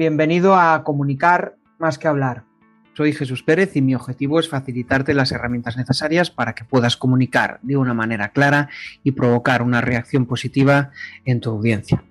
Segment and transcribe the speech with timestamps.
[0.00, 2.44] bienvenido a Comunicar más que hablar.
[2.94, 7.58] Soy Jesús Pérez y mi objetivo es facilitarte las herramientas necesarias para que puedas comunicar
[7.60, 8.70] de una manera clara
[9.04, 10.88] y provocar una reacción positiva
[11.26, 12.02] en tu audiencia.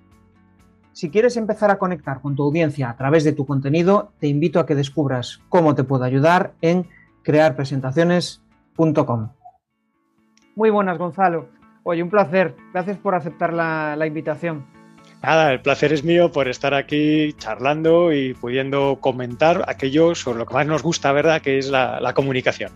[0.92, 4.60] Si quieres empezar a conectar con tu audiencia a través de tu contenido, te invito
[4.60, 6.86] a que descubras cómo te puedo ayudar en
[7.24, 9.30] crearpresentaciones.com.
[10.54, 11.48] Muy buenas, Gonzalo.
[11.82, 12.54] Oye, un placer.
[12.72, 14.64] Gracias por aceptar la, la invitación.
[15.22, 20.46] Nada, el placer es mío por estar aquí charlando y pudiendo comentar aquello sobre lo
[20.46, 21.42] que más nos gusta, ¿verdad?
[21.42, 22.72] Que es la, comunicación.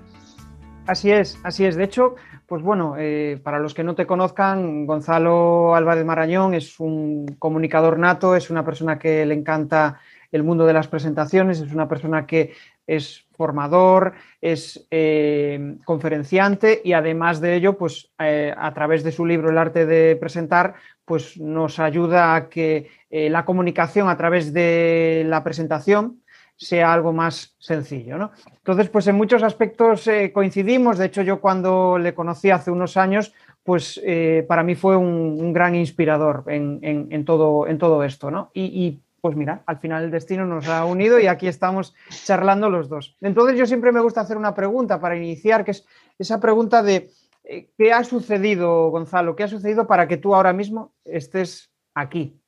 [0.86, 1.76] Así es, así es.
[1.76, 6.78] De hecho, pues bueno, eh, para los que no te conozcan, Gonzalo Álvarez Marañón es
[6.78, 10.00] un comunicador nato, es una persona que le encanta
[10.30, 12.52] el mundo de las presentaciones, es una persona que
[12.86, 19.26] es formador, es eh, conferenciante y además de ello, pues eh, a través de su
[19.26, 20.74] libro El arte de presentar,
[21.04, 26.22] pues nos ayuda a que eh, la comunicación a través de la presentación
[26.56, 28.16] sea algo más sencillo.
[28.16, 28.30] ¿no?
[28.56, 30.98] Entonces, pues en muchos aspectos coincidimos.
[30.98, 34.00] De hecho, yo cuando le conocí hace unos años, pues
[34.46, 38.30] para mí fue un, gran inspirador en, todo, en todo esto.
[38.30, 38.52] ¿no?
[38.54, 41.94] y pues mira, al final el destino nos ha unido y aquí estamos
[42.26, 43.16] charlando los dos.
[43.22, 45.86] Entonces yo siempre me gusta hacer una pregunta para iniciar, que es
[46.18, 47.08] esa pregunta de
[47.44, 49.34] eh, ¿qué ha sucedido, Gonzalo?
[49.34, 52.38] ¿Qué ha sucedido para que tú ahora mismo estés aquí?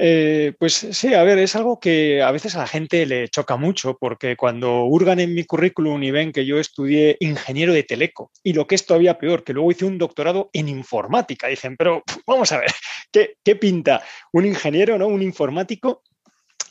[0.00, 3.56] Eh, pues sí, a ver, es algo que a veces a la gente le choca
[3.56, 8.30] mucho porque cuando hurgan en mi currículum y ven que yo estudié ingeniero de teleco
[8.44, 12.04] y lo que es todavía peor, que luego hice un doctorado en informática, dicen, pero
[12.28, 12.70] vamos a ver,
[13.10, 14.00] ¿qué, qué pinta
[14.32, 15.08] un ingeniero, ¿no?
[15.08, 16.04] un informático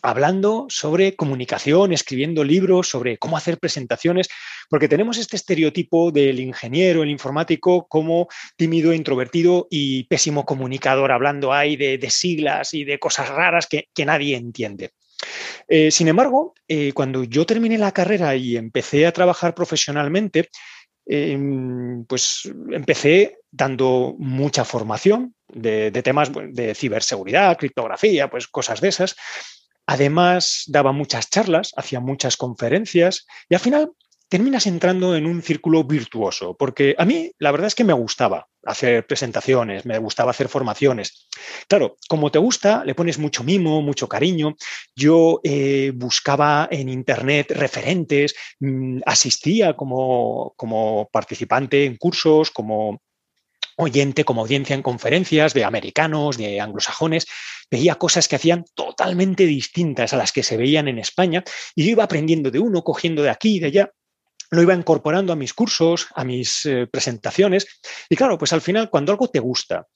[0.08, 4.30] hablando sobre comunicación, escribiendo libros, sobre cómo hacer presentaciones,
[4.70, 11.52] porque tenemos este estereotipo del ingeniero, el informático, como tímido, introvertido y pésimo comunicador, hablando
[11.52, 14.92] ahí de, siglas y de cosas raras que, nadie entiende.
[15.68, 20.48] Eh, sin embargo, eh, cuando yo terminé la carrera y empecé a trabajar profesionalmente,
[21.06, 28.88] em, pues empecé dando mucha formación de, de, temas de ciberseguridad, criptografía, pues cosas de
[28.88, 29.18] esas.
[29.88, 33.92] Además, daba muchas charlas, hacía muchas conferencias y al final
[34.30, 38.48] terminas entrando en un círculo virtuoso, porque a mí la verdad es que me gustaba
[38.66, 41.30] hacer presentaciones, me gustaba hacer formaciones.
[41.70, 44.56] Claro, como te gusta, le pones mucho mimo, mucho cariño.
[44.94, 53.02] Yo eh, buscaba en Internet referentes, mm, asistía como, como participante en cursos, como
[53.78, 57.28] oyente, como audiencia en conferencias de americanos, de anglosajones,
[57.70, 61.44] veía cosas que hacían totalmente distintas a las que se veían en España
[61.76, 63.92] y yo iba aprendiendo de uno, cogiendo de aquí y de allá
[64.50, 67.68] lo iba incorporando a mis cursos, a mis eh, presentaciones.
[68.10, 69.88] Y claro, pues al final, cuando algo te gusta,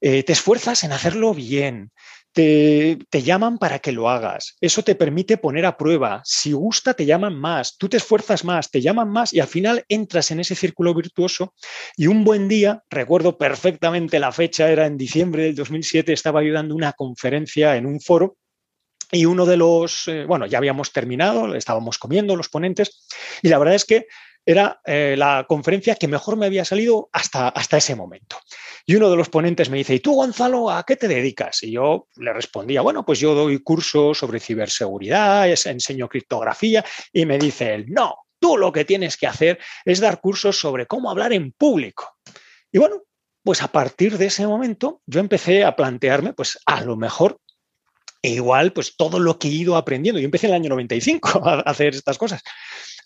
[0.00, 1.92] eh, te esfuerzas en hacerlo bien,
[2.32, 4.56] te, llaman para que lo hagas.
[4.60, 6.22] Eso te permite poner a prueba.
[6.24, 9.84] Si gusta, te llaman más, tú te esfuerzas más, te llaman más y al final
[9.88, 11.54] entras en ese círculo virtuoso.
[11.96, 16.74] Y un buen día, recuerdo perfectamente la fecha, era en diciembre del 2007, estaba ayudando
[16.74, 18.36] una conferencia en un foro
[19.14, 23.06] y uno de los, eh, bueno, ya habíamos terminado, estábamos comiendo los ponentes
[23.42, 24.06] y la verdad es que
[24.44, 28.38] era eh, la conferencia que mejor me había salido hasta, hasta ese momento.
[28.84, 31.62] Y uno de los ponentes me dice, ¿y tú, Gonzalo, a qué te dedicas?
[31.62, 37.38] Y yo le respondía, bueno, pues yo doy cursos sobre ciberseguridad, enseño criptografía, y me
[37.38, 41.32] dice él, no, tú lo que tienes que hacer es dar cursos sobre cómo hablar
[41.32, 42.16] en público.
[42.72, 43.02] Y bueno,
[43.44, 47.38] pues a partir de ese momento yo empecé a plantearme, pues a lo mejor
[48.22, 51.60] igual, pues todo lo que he ido aprendiendo, yo empecé en el año 95 a
[51.60, 52.42] hacer estas cosas,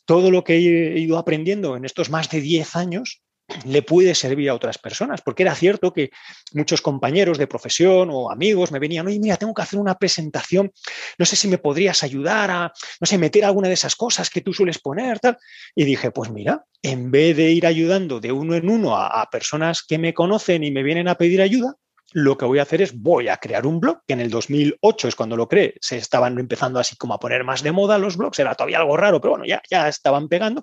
[0.06, 3.22] todo lo que he ido aprendiendo en estos más de 10 años
[3.64, 6.10] le puede servir a otras personas, porque era cierto que
[6.52, 10.72] muchos compañeros de profesión o amigos me venían, oye, mira, tengo que hacer una presentación,
[11.16, 14.40] no sé si me podrías ayudar a, no sé, meter alguna de esas cosas que
[14.40, 15.38] tú sueles poner, tal.
[15.74, 19.30] Y dije, pues mira, en vez de ir ayudando de uno en uno a, a
[19.30, 21.76] personas que me conocen y me vienen a pedir ayuda,
[22.16, 25.08] lo que voy a hacer es voy a crear un blog, que en el 2008
[25.08, 28.16] es cuando lo creé, se estaban empezando así como a poner más de moda los
[28.16, 30.62] blogs, era todavía algo raro, pero bueno, ya, ya estaban pegando,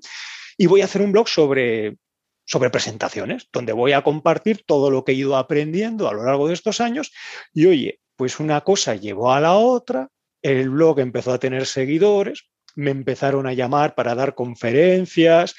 [0.57, 1.97] y voy a hacer un blog sobre,
[2.43, 6.47] sobre presentaciones, donde voy a compartir todo lo que he ido aprendiendo a lo largo
[6.47, 7.11] de estos años,
[7.53, 10.09] y oye, pues una cosa llevó a la otra,
[10.41, 15.53] el blog empezó a tener seguidores, me empezaron a llamar para dar conferencias,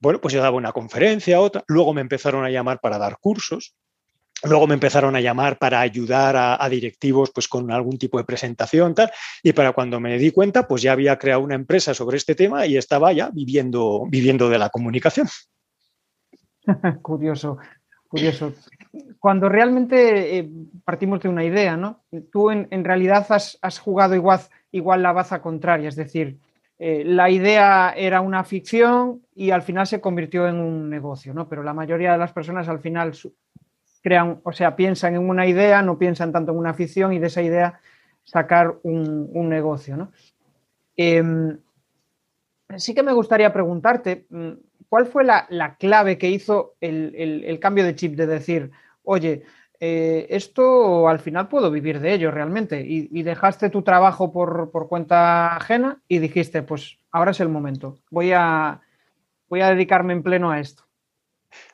[0.00, 3.76] bueno, pues yo daba una conferencia, otra, luego me empezaron a llamar para dar cursos,
[4.44, 8.94] Luego me empezaron a llamar para ayudar a, directivos pues, con algún tipo de presentación,
[8.94, 9.10] tal,
[9.42, 12.66] y para cuando me di cuenta, pues ya había creado una empresa sobre este tema
[12.66, 15.28] y estaba ya viviendo, viviendo de la comunicación.
[17.02, 17.58] curioso,
[18.08, 18.54] curioso.
[19.18, 20.50] cuando realmente eh,
[20.84, 22.04] partimos de una idea, ¿no?
[22.32, 24.40] Tú en, realidad has, jugado igual,
[24.72, 26.38] igual, la baza contraria, es decir,
[26.78, 31.46] eh, la idea era una ficción y al final se convirtió en un negocio, ¿no?
[31.46, 33.12] Pero la mayoría de las personas al final
[34.02, 37.26] crean, o sea, piensan en una idea, no piensan tanto en una ficción y de
[37.26, 37.80] esa idea
[38.24, 40.12] sacar un, negocio, ¿no?
[40.96, 41.58] Em,
[42.76, 44.50] sí que me gustaría preguntarte, mm,
[44.88, 48.70] ¿cuál fue la, clave que hizo el, cambio de chip de decir,
[49.02, 49.42] oye,
[49.80, 52.84] eh, esto al final puedo vivir de ello realmente?
[52.86, 58.32] Y, dejaste tu trabajo por, cuenta ajena y dijiste, pues ahora es el momento, voy
[58.32, 58.80] a,
[59.48, 60.84] voy a dedicarme en pleno a esto.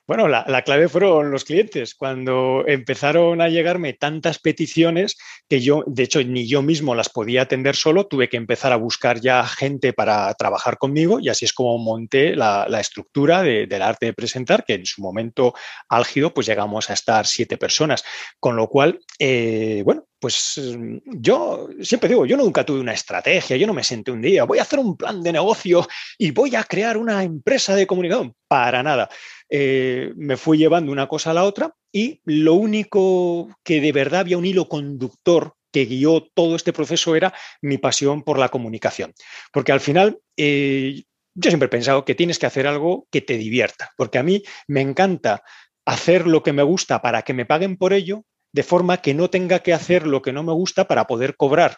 [0.07, 1.97] Bueno, la, clave fueron los clientes.
[1.97, 5.17] Cuando empezaron a llegarme tantas peticiones
[5.49, 8.77] que yo, de hecho, ni yo mismo las podía atender solo, tuve que empezar a
[8.77, 14.07] buscar ya gente para trabajar conmigo y así es como monté la, estructura del arte
[14.07, 15.55] de presentar, que en su momento
[15.89, 18.05] álgido, pues llegamos a estar siete personas.
[18.39, 20.61] Con lo cual, eh, bueno, pues
[21.05, 24.59] yo siempre digo, yo nunca tuve una estrategia, yo no me senté un día, voy
[24.59, 25.87] a hacer un plan de negocio
[26.19, 28.35] y voy a crear una empresa de comunicación.
[28.49, 29.09] Para nada.
[29.49, 34.21] Eh, me fui llevando una cosa a la otra y lo único que de verdad
[34.21, 39.13] había un hilo conductor que guió todo este proceso era mi pasión por la comunicación.
[39.53, 41.03] Porque al final, eh,
[41.35, 44.43] yo siempre he pensado que tienes que hacer algo que te divierta, porque a mí
[44.69, 45.43] me encanta
[45.85, 48.25] hacer lo que me gusta para que me paguen por ello,
[48.57, 51.77] de forma que no tenga que hacer lo que no me gusta para poder cobrar.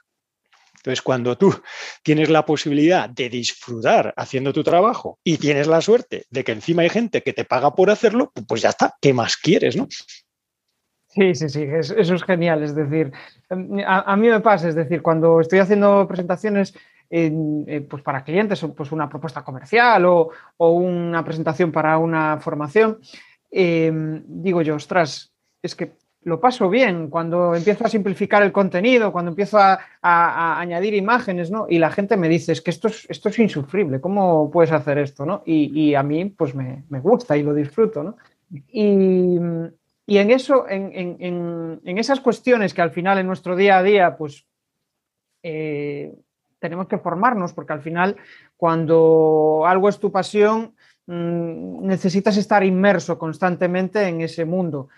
[0.77, 1.53] Entonces, cuando tú
[2.05, 6.83] tienes la posibilidad de disfrutar haciendo tu trabajo y tienes la suerte de que encima
[6.83, 9.89] hay gente que te paga por hacerlo, pues ya está, ¿qué más quieres, no?
[11.09, 12.63] Sí, sí, sí, eso es genial.
[12.63, 13.11] Es decir,
[13.85, 16.75] a, mí me pasa, es decir, cuando estoy haciendo presentaciones
[17.11, 23.01] eh, pues para clientes, pues una propuesta comercial o, una presentación para una formación,
[23.51, 23.91] eh,
[24.27, 29.31] digo yo, ostras, es que lo paso bien cuando empiezo a simplificar el contenido, cuando
[29.31, 29.79] empiezo a,
[30.61, 31.67] añadir imágenes, ¿no?
[31.69, 34.99] Y la gente me dice, es que esto es, esto es insufrible, ¿cómo puedes hacer
[34.99, 35.43] esto, ¿no?
[35.47, 38.17] Y, a mí, pues me, gusta y lo disfruto, ¿no?
[38.51, 44.47] Y, en eso, en, esas cuestiones que al final en nuestro día a día, pues
[45.43, 46.15] eh,
[46.59, 48.17] tenemos que formarnos, porque al final,
[48.57, 50.75] cuando algo es tu pasión,
[51.07, 54.89] mm, necesitas estar inmerso constantemente en ese mundo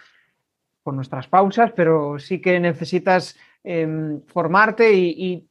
[0.82, 5.46] con nuestras pausas, pero sí que necesitas em, formarte y,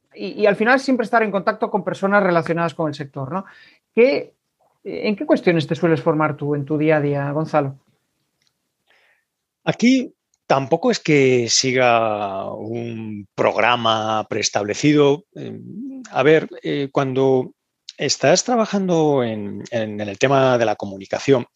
[0.46, 3.30] al final siempre estar en contacto con personas relacionadas con el sector.
[3.30, 3.44] ¿no?
[3.94, 7.78] ¿En qué cuestiones te sueles formar tú en tu día a día, Gonzalo?
[9.64, 10.12] Aquí
[10.50, 15.26] tampoco es que siga un programa preestablecido.
[15.34, 17.52] Em, a ver, eh, cuando
[17.96, 21.46] estás trabajando en, el tema de la comunicación,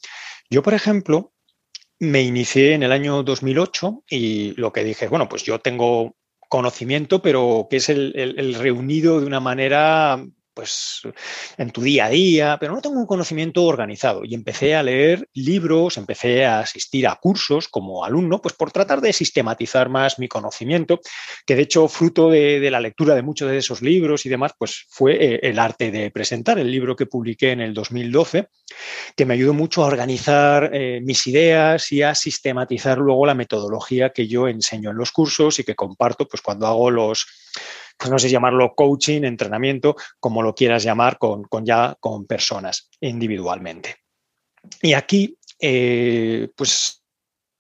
[0.48, 1.32] yo, por ejemplo,
[2.10, 6.16] me inicié en el año 2008 y lo que dije, bueno, pues yo tengo
[6.48, 10.24] conocimiento, pero que es el, reunido de una manera
[10.54, 11.02] pues
[11.58, 14.24] en tu día a día, pero no tengo un conocimiento organizado.
[14.24, 19.00] Y empecé a leer libros, empecé a asistir a cursos como alumno, pues por tratar
[19.00, 21.00] de sistematizar más mi conocimiento,
[21.44, 24.86] que de hecho fruto de, la lectura de muchos de esos libros y demás, pues
[24.88, 28.48] fue eh, el arte de presentar, el libro que publiqué en el 2012,
[29.16, 34.10] que me ayudó mucho a organizar eh, mis ideas y a sistematizar luego la metodología
[34.10, 37.26] que yo enseño en los cursos y que comparto pues cuando hago los
[37.96, 43.96] pues no sé llamarlo coaching, entrenamiento, como lo quieras llamar, con, ya con personas individualmente.
[44.82, 47.02] Y aquí, eh, pues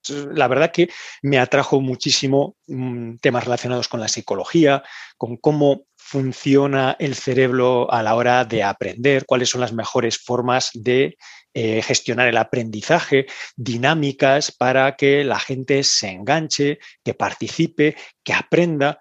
[0.08, 0.90] la verdad que
[1.22, 4.82] me atrajo muchísimo mm, temas relacionados con la psicología,
[5.16, 10.70] con cómo funciona el cerebro a la hora de aprender, cuáles son las mejores formas
[10.74, 11.16] de
[11.54, 13.26] eh, gestionar el aprendizaje,
[13.56, 18.98] dinámicas para que la gente se enganche, que participe, que aprenda.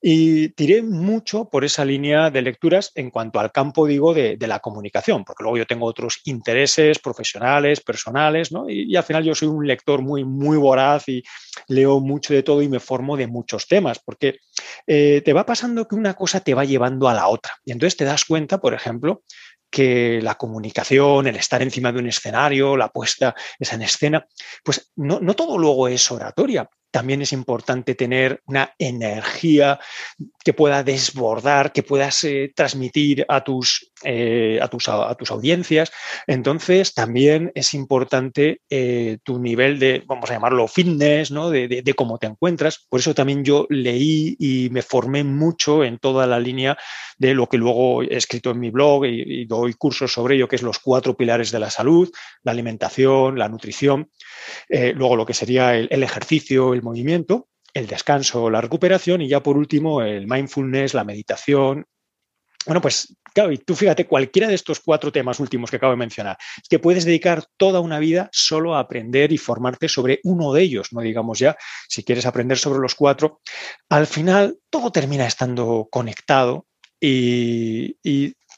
[0.00, 4.60] Y tiré mucho por esa línea de lecturas en cuanto al campo, digo, de, la
[4.60, 8.68] comunicación, porque luego yo tengo otros intereses profesionales, personales, ¿no?
[8.68, 11.22] Y, al final yo soy un lector muy, muy voraz y
[11.68, 14.38] leo mucho de todo y me formo de muchos temas, porque
[14.86, 17.54] eh, te va pasando que una cosa te va llevando a la otra.
[17.64, 19.22] Y entonces te das cuenta, por ejemplo,
[19.70, 24.26] que la comunicación, el estar encima de un escenario, la puesta esa en escena,
[24.62, 29.78] pues no, no todo luego es oratoria también es importante tener una energía
[30.42, 35.92] que pueda desbordar, que puedas eh, transmitir a tus, eh, a, tus, a, tus, audiencias.
[36.26, 41.50] Entonces, también es importante eh, tu nivel de, vamos a llamarlo, fitness, ¿no?
[41.50, 42.86] De, de, cómo te encuentras.
[42.88, 46.78] Por eso también yo leí y me formé mucho en toda la línea
[47.18, 50.56] de lo que luego he escrito en mi blog y, doy cursos sobre ello, que
[50.56, 52.08] es los cuatro pilares de la salud,
[52.42, 54.10] la alimentación, la nutrición,
[54.68, 59.42] luego lo que sería el, el ejercicio, el movimiento, el descanso, la recuperación y ya
[59.42, 61.84] por último el mindfulness, la meditación.
[62.64, 65.98] Bueno, pues claro, y tú fíjate, cualquiera de estos cuatro temas últimos que acabo de
[65.98, 66.36] mencionar,
[66.68, 70.92] que puedes dedicar toda una vida solo a aprender y formarte sobre uno de ellos,
[70.92, 71.56] no digamos ya,
[71.88, 73.40] si quieres aprender sobre los cuatro,
[73.88, 76.66] al final todo termina estando conectado
[76.98, 77.94] y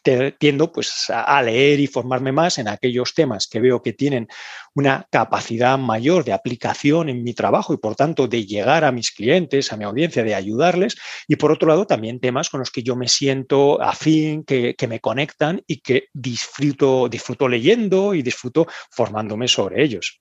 [0.02, 4.28] tiendo pues, a leer y formarme más en aquellos temas que veo que tienen
[4.74, 9.10] una capacidad mayor de aplicación en mi trabajo y por tanto de llegar a mis
[9.10, 10.96] clientes, a mi audiencia, de ayudarles.
[11.26, 14.88] Y por otro lado, también temas con los que yo me siento afín, que, que
[14.88, 20.20] me conectan y que disfruto, disfruto leyendo y disfruto formándome sobre ellos.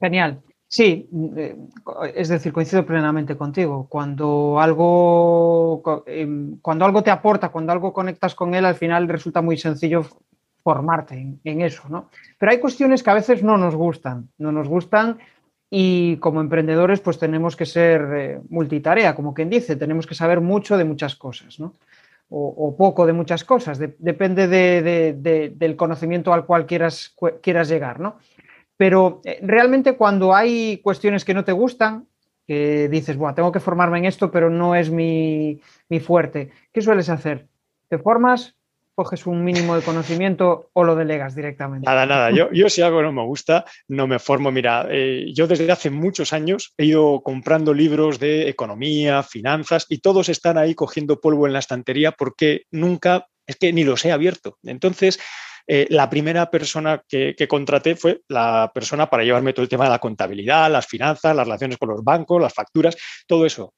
[0.00, 0.42] Genial.
[0.70, 1.56] Sí, eh,
[2.14, 3.86] es decir, coincido plenamente contigo.
[3.88, 9.40] Cuando algo, em, cuando algo te aporta, cuando algo conectas con él, al final resulta
[9.40, 10.04] muy sencillo
[10.62, 12.10] formarte en, eso, ¿no?
[12.38, 15.18] Pero hay cuestiones que a veces no nos gustan, no nos gustan
[15.70, 20.42] y como emprendedores pues tenemos que ser eh, multitarea, como quien dice, tenemos que saber
[20.42, 21.74] mucho de muchas cosas, ¿no?
[22.30, 28.18] O, poco de muchas cosas, depende del conocimiento al cual quieras, quieras llegar, ¿no?
[28.78, 32.06] Pero eh, realmente cuando hay cuestiones que no te gustan,
[32.46, 35.60] que dices, bueno, tengo que formarme en esto, pero no es mi,
[36.00, 37.46] fuerte, ¿qué sueles hacer?
[37.88, 38.54] ¿Te formas?
[38.94, 41.86] coges un mínimo de conocimiento o lo delegas directamente?
[41.86, 42.32] Nada, nada.
[42.32, 44.50] Yo, yo si algo no me gusta, no me formo.
[44.50, 49.98] Mira, eh, yo desde hace muchos años he ido comprando libros de economía, finanzas y
[49.98, 54.10] todos están ahí cogiendo polvo en la estantería porque nunca, es que ni los he
[54.10, 54.58] abierto.
[54.64, 55.20] Entonces,
[55.70, 59.90] eh, la primera persona que, contraté fue la persona para llevarme todo el tema de
[59.90, 62.96] la contabilidad, las finanzas, las relaciones con los bancos, las facturas,
[63.26, 63.74] todo eso.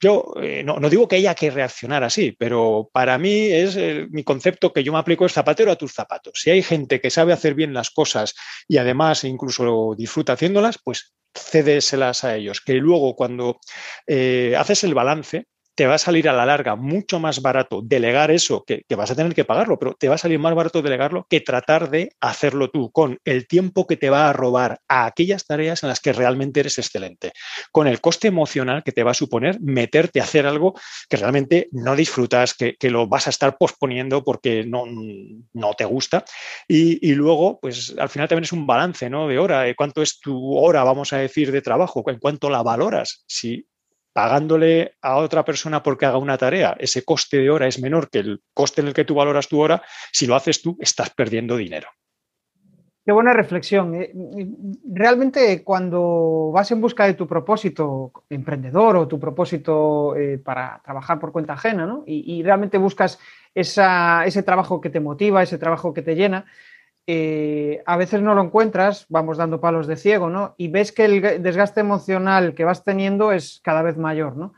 [0.00, 4.24] Yo eh, no, digo que haya que reaccionar así, pero para mí es eh, mi
[4.24, 6.32] concepto que yo me aplico es zapatero a tus zapatos.
[6.42, 8.34] Si hay gente que sabe hacer bien las cosas
[8.66, 12.62] y además incluso disfruta haciéndolas, pues cédeselas a ellos.
[12.62, 13.58] Que luego cuando
[14.56, 18.64] haces el balance, te va a salir a la larga mucho más barato delegar eso,
[18.64, 21.40] que, vas a tener que pagarlo, pero te va a salir más barato delegarlo que
[21.40, 25.82] tratar de hacerlo tú, con el tiempo que te va a robar a aquellas tareas
[25.82, 27.32] en las que realmente eres excelente,
[27.72, 30.74] con el coste emocional que te va a suponer meterte a hacer algo
[31.08, 36.24] que realmente no disfrutas, que, lo vas a estar posponiendo porque no, no te gusta.
[36.68, 39.26] Y, luego, pues al final también es un balance ¿no?
[39.26, 43.24] de hora, cuánto es tu hora, vamos a decir, de trabajo, en cuánto la valoras.
[43.26, 43.66] Si
[44.14, 48.20] pagándole a otra persona porque haga una tarea, ese coste de hora es menor que
[48.20, 51.56] el coste en el que tú valoras tu hora, si lo haces tú, estás perdiendo
[51.56, 51.88] dinero.
[53.04, 53.94] Qué buena reflexión.
[53.94, 54.12] Eh,
[54.90, 61.18] realmente cuando vas en busca de tu propósito emprendedor o tu propósito eh, para trabajar
[61.18, 62.04] por cuenta ajena, ¿no?
[62.06, 63.18] y, realmente buscas
[63.54, 66.46] ese trabajo que te motiva, ese trabajo que te llena,
[67.06, 70.54] eh, a veces no lo encuentras, vamos dando palos de ciego, ¿no?
[70.56, 74.54] Y ves que el desgaste emocional que vas teniendo es cada vez mayor, ¿no?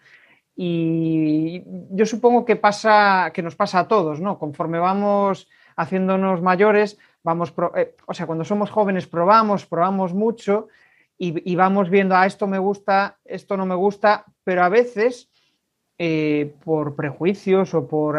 [0.54, 4.38] Y yo supongo que pasa, que nos pasa a todos, ¿no?
[4.38, 10.68] Conforme vamos haciéndonos mayores, vamos, eh, o sea, cuando somos jóvenes probamos, probamos mucho
[11.18, 15.30] y, vamos viendo, ah, esto me gusta, esto no me gusta, pero a veces
[15.98, 18.16] eh, por prejuicios o por,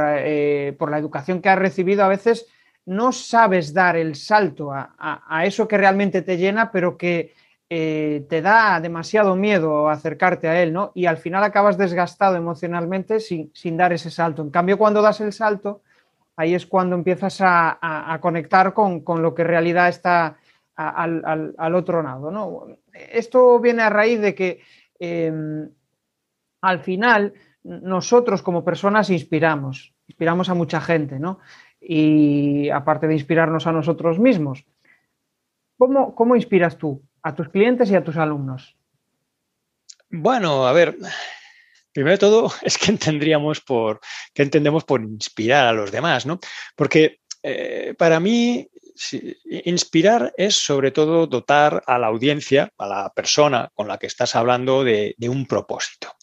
[0.78, 2.48] por la educación que has recibido, a veces
[2.88, 7.34] no sabes dar el salto a, eso que realmente te llena, pero que
[7.70, 10.94] eh, te da demasiado miedo acercarte a él, ¿no?
[10.96, 14.42] Y al final acabas desgastado emocionalmente sin, dar ese salto.
[14.42, 15.82] En cambio, cuando das el salto,
[16.38, 20.38] ahí es cuando empiezas a, conectar con, lo que en realidad está
[20.78, 22.68] al, otro lado, ¿no?
[22.94, 24.62] Esto viene a raíz de que
[24.98, 25.70] em,
[26.62, 31.40] al final nosotros como personas inspiramos, inspiramos a mucha gente, ¿no?
[31.80, 34.66] Y aparte de inspirarnos a nosotros mismos.
[35.78, 38.76] ¿Cómo, ¿Cómo, inspiras tú a tus clientes y a tus alumnos?
[40.10, 40.98] Bueno, a ver,
[41.94, 42.96] primero de todo es que
[43.66, 44.00] por,
[44.34, 46.40] que entendemos por inspirar a los demás, ¿no?
[46.76, 48.68] Porque eh, para mí
[49.46, 54.36] inspirar es sobre todo dotar a la audiencia, a la persona con la que estás
[54.36, 56.14] hablando de, un propósito.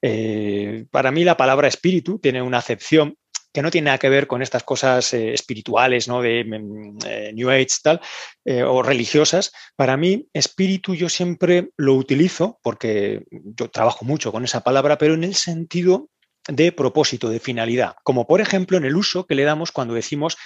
[0.00, 3.16] Eh, para mí la palabra espíritu tiene una acepción
[3.52, 6.22] que no tiene nada que ver con estas cosas eh, espirituales, ¿no?
[6.22, 8.00] De mm, eh, New Age tal,
[8.44, 9.52] eh, o religiosas.
[9.76, 15.14] Para mí, espíritu yo siempre lo utilizo porque yo trabajo mucho con esa palabra, pero
[15.14, 16.08] en el sentido
[16.48, 20.36] de propósito, de finalidad, como por ejemplo en el uso que le damos cuando decimos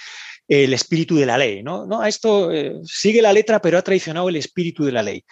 [0.47, 1.63] el espíritu de la ley.
[1.63, 2.51] No, no esto
[2.83, 5.23] sigue la letra, pero ha traicionado el espíritu de la ley.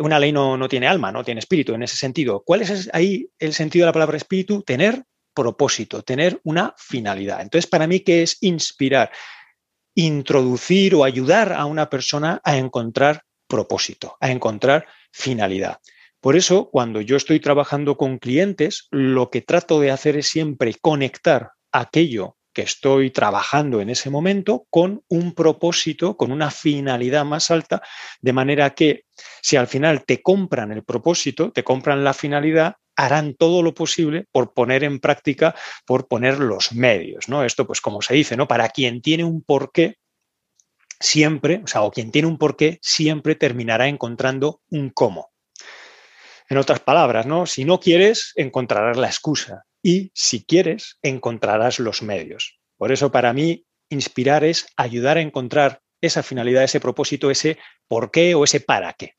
[0.00, 2.44] una ley no, no, tiene alma, no tiene espíritu en ese sentido.
[2.46, 4.62] ¿Cuál es ahí el sentido de la palabra espíritu?
[4.62, 5.02] Tener
[5.34, 7.40] propósito, tener una finalidad.
[7.40, 9.10] Entonces, para mí, ¿qué es inspirar?
[9.94, 15.78] Introducir o ayudar a una persona a encontrar propósito, a encontrar finalidad.
[16.20, 20.74] Por eso, cuando yo estoy trabajando con clientes, lo que trato de hacer es siempre
[20.80, 27.50] conectar aquello que estoy trabajando en ese momento con un propósito, con una finalidad más
[27.50, 27.82] alta,
[28.20, 29.04] de manera que
[29.40, 34.26] si al final te compran el propósito, te compran la finalidad, harán todo lo posible
[34.32, 35.54] por poner en práctica,
[35.86, 37.44] por poner los medios, ¿no?
[37.44, 38.48] Esto, pues como se dice, ¿no?
[38.48, 39.96] Para quien tiene un porqué,
[41.00, 45.32] siempre, o sea, o quien tiene un porqué, siempre terminará encontrando un cómo.
[46.48, 47.46] En otras palabras, ¿no?
[47.46, 49.64] Si no quieres, encontrarás la excusa.
[49.82, 52.60] Y si quieres, encontrarás los medios.
[52.76, 57.58] Por eso, para mí, inspirar es ayudar a encontrar esa finalidad, ese propósito, ese
[57.88, 59.16] por qué o ese para qué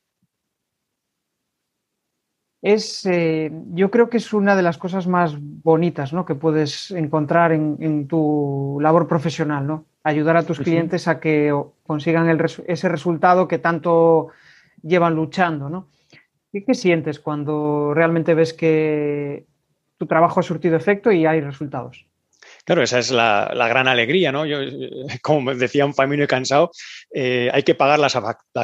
[2.64, 6.26] es, eh, yo creo que es una de las cosas más bonitas ¿no?
[6.26, 9.86] que puedes encontrar en, tu labor profesional, ¿no?
[10.06, 11.54] Ayudar a tus clientes a que
[11.86, 14.30] consigan ese resultado que tanto
[14.82, 15.90] llevan luchando, ¿no?
[16.54, 19.46] ¿Y qué sientes cuando realmente ves que
[19.98, 22.06] tu trabajo ha surtido efecto y hay resultados?
[22.66, 24.46] Claro, esa es la, gran alegría, ¿no?
[24.46, 24.60] Yo,
[25.22, 26.72] como decía un familia cansado,
[27.14, 28.14] eh, hay que pagar las,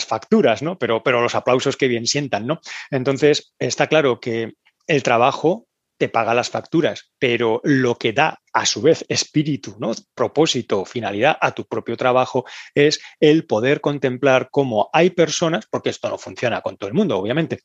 [0.06, 0.78] facturas, ¿no?
[0.78, 2.62] Pero, pero los aplausos que bien sientan, ¿no?
[2.92, 4.54] Entonces, está claro que
[4.88, 5.68] el trabajo
[6.00, 9.92] te paga las facturas, pero lo que da a su vez espíritu, ¿no?
[10.16, 16.10] propósito, finalidad a tu propio trabajo es el poder contemplar cómo hay personas, porque esto
[16.10, 17.64] no funciona con todo el mundo, obviamente,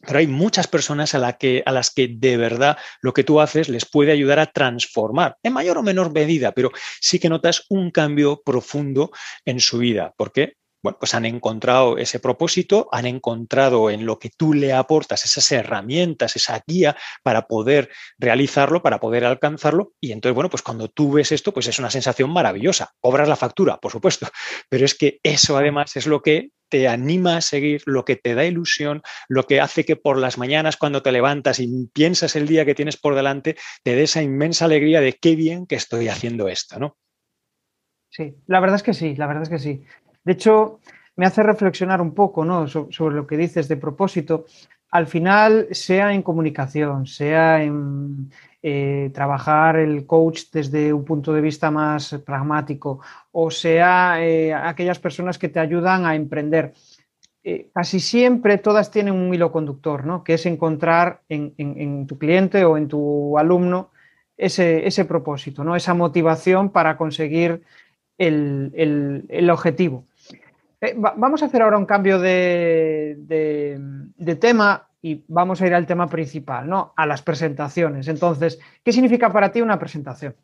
[0.00, 3.68] pero hay muchas personas a, que, a, las que de verdad lo que tú haces
[3.68, 7.90] les puede ayudar a transformar, en mayor o menor medida, pero sí que notas un
[7.90, 9.10] cambio profundo
[9.44, 10.14] en su vida.
[10.16, 10.56] ¿Por qué?
[10.86, 15.50] Bueno, pues han encontrado ese propósito, han encontrado en lo que tú le aportas esas
[15.50, 19.94] herramientas, esa guía para poder realizarlo, para poder alcanzarlo.
[20.00, 22.92] Y entonces, bueno, pues cuando tú ves esto, pues es una sensación maravillosa.
[23.00, 24.28] Cobras la factura, por supuesto,
[24.68, 28.36] pero es que eso además es lo que te anima a seguir, lo que te
[28.36, 32.46] da ilusión, lo que hace que por las mañanas cuando te levantas y piensas el
[32.46, 36.06] día que tienes por delante, te dé esa inmensa alegría de qué bien que estoy
[36.06, 36.96] haciendo esto, ¿no?
[38.08, 39.82] Sí, la verdad es que sí, la verdad es que sí.
[40.26, 40.80] De hecho,
[41.16, 42.68] me hace reflexionar un poco ¿no?
[42.68, 44.44] sobre lo que dices de propósito.
[44.90, 48.30] Al final, sea en comunicación, sea en,
[48.68, 52.98] eh, trabajar el coach desde un punto de vista más pragmático
[53.30, 56.72] o sea eh, aquellas personas que te ayudan a emprender.
[57.44, 60.24] Eh, casi siempre todas tienen un hilo conductor, ¿no?
[60.24, 63.90] que es encontrar en, tu cliente o en tu alumno
[64.36, 65.76] ese, propósito, ¿no?
[65.76, 67.62] esa motivación para conseguir
[68.18, 70.06] el, objetivo.
[70.94, 76.08] Vamos a hacer ahora un cambio de, de tema y vamos a ir al tema
[76.08, 76.92] principal, ¿no?
[76.96, 78.08] A las presentaciones.
[78.08, 80.34] Entonces, ¿qué significa para ti una presentación?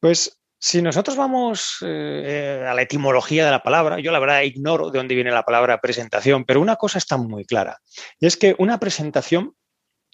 [0.00, 4.90] Pues si nosotros vamos eh, a la etimología de la palabra, yo la verdad ignoro
[4.90, 7.80] de dónde viene la palabra presentación, pero una cosa está muy clara,
[8.18, 9.54] y es que una presentación,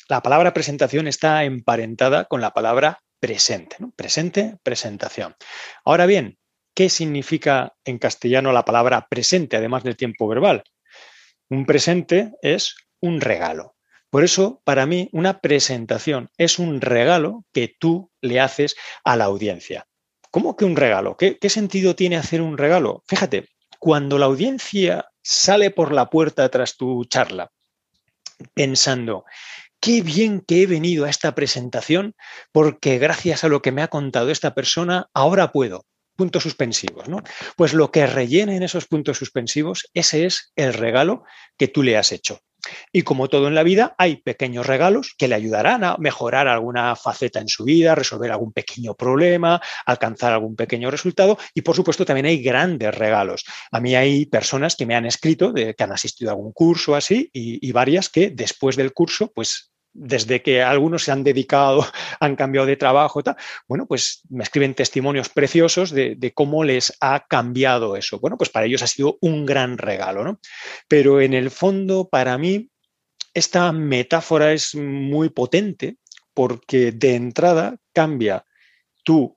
[0.08, 3.92] la palabra presentación está emparentada con la palabra presente, ¿no?
[3.92, 5.36] Presente, presentación.
[5.84, 6.36] Ahora bien,
[6.74, 10.62] ¿qué significa en castellano la palabra presente, además del tiempo verbal?
[11.48, 13.74] Un presente es un regalo.
[14.10, 19.24] Por eso, para mí, una presentación es un regalo que tú le haces a la
[19.24, 19.86] audiencia.
[20.30, 21.16] ¿Cómo que un regalo?
[21.16, 23.02] ¿Qué, sentido tiene hacer un regalo?
[23.08, 27.50] Fíjate, cuando la audiencia sale por la puerta tras tu charla
[28.54, 29.24] pensando,
[29.80, 32.14] qué bien que he venido a esta presentación
[32.52, 35.86] porque gracias a lo que me ha contado esta persona, ahora puedo
[36.20, 37.22] puntos suspensivos, ¿no?
[37.56, 41.24] Pues lo que rellene en esos puntos suspensivos, ese es el regalo
[41.56, 42.40] que tú le has hecho.
[42.92, 46.94] Y como todo en la vida, hay pequeños regalos que le ayudarán a mejorar alguna
[46.94, 51.38] faceta en su vida, resolver algún pequeño problema, alcanzar algún pequeño resultado.
[51.54, 53.46] Y por supuesto, también hay grandes regalos.
[53.72, 56.94] A mí hay personas que me han escrito, de, que han asistido a algún curso
[56.94, 61.84] así, y varias que después del curso, pues desde que algunos se han dedicado,
[62.20, 63.22] han cambiado de trabajo,
[63.66, 68.18] bueno, pues me escriben testimonios preciosos de, cómo les ha cambiado eso.
[68.18, 70.40] Bueno, pues para ellos ha sido un gran regalo, ¿no?
[70.88, 72.70] Pero en el fondo, para mí,
[73.34, 75.96] esta metáfora es muy potente
[76.34, 78.44] porque de entrada cambia
[79.04, 79.36] tu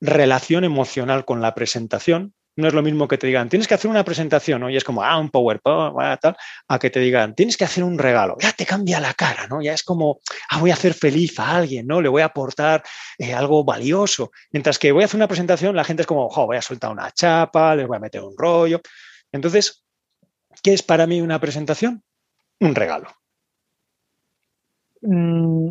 [0.00, 3.90] relación emocional con la presentación, no es lo mismo que te digan, tienes que hacer
[3.90, 4.70] una presentación, ¿no?
[4.70, 6.36] Y es como, ah, un PowerPoint, tal,
[6.68, 8.36] a que te digan, tienes que hacer un regalo.
[8.40, 9.60] Ya te cambia la cara, ¿no?
[9.60, 12.00] Ya es como, ah, voy a hacer feliz a alguien, ¿no?
[12.00, 12.82] Le voy a aportar
[13.18, 14.30] eh, algo valioso.
[14.52, 17.10] Mientras que voy a hacer una presentación, la gente es como, voy a soltar una
[17.10, 18.80] chapa, les voy a meter un rollo.
[19.32, 19.84] Entonces,
[20.62, 22.02] ¿qué es para mí una presentación?
[22.60, 23.08] Un regalo.
[25.02, 25.70] Mm,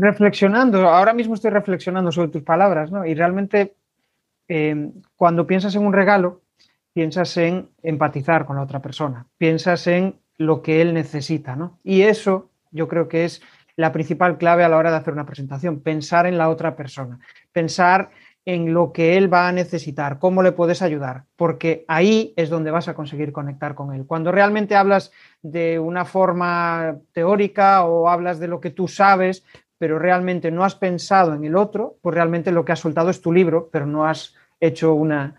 [0.00, 3.04] reflexionando, ahora mismo estoy reflexionando sobre tus palabras, ¿no?
[3.04, 3.74] Y realmente
[4.52, 6.42] eh, cuando piensas en un regalo,
[6.92, 11.78] piensas en empatizar con la otra persona, piensas en lo que él necesita, ¿no?
[11.84, 13.42] Y eso yo creo que es
[13.76, 17.20] la principal clave a la hora de hacer una presentación, pensar en la otra persona,
[17.52, 18.10] pensar
[18.44, 22.72] en lo que él va a necesitar, cómo le puedes ayudar, porque ahí es donde
[22.72, 24.04] vas a conseguir conectar con él.
[24.04, 29.44] Cuando realmente hablas de una forma teórica o hablas de lo que tú sabes,
[29.78, 33.22] pero realmente no has pensado en el otro, pues realmente lo que has soltado es
[33.22, 35.36] tu libro, pero no has hecho una,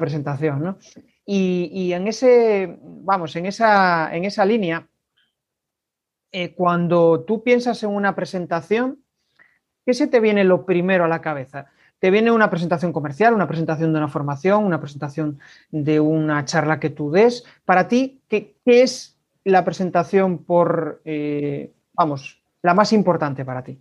[0.00, 0.62] presentación.
[0.62, 0.78] ¿no?
[1.26, 4.88] Y, en ese, vamos, en esa, en esa línea,
[6.32, 9.04] eh, cuando tú piensas en una presentación,
[9.86, 11.66] ¿qué se te viene lo primero a la cabeza?
[11.98, 15.38] ¿Te viene una presentación comercial, una presentación de una formación, una presentación
[15.70, 17.44] de una charla que tú des?
[17.64, 23.78] Para ti, ¿qué, es la presentación por, eh, vamos, la más importante para ti?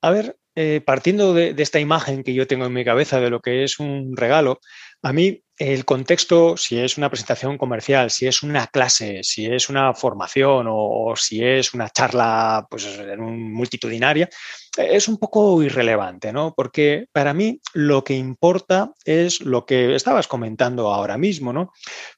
[0.00, 3.40] A ver, eh, partiendo de, esta imagen que yo tengo en mi cabeza de lo
[3.40, 4.58] que es un regalo,
[5.02, 9.68] a mí el contexto, si es una presentación comercial, si es una clase, si es
[9.68, 14.28] una formación o, si es una charla pues, multitudinaria,
[14.76, 16.54] es un poco irrelevante, ¿no?
[16.56, 21.70] Porque para mí lo que importa es lo que estabas comentando ahora mismo, ¿no?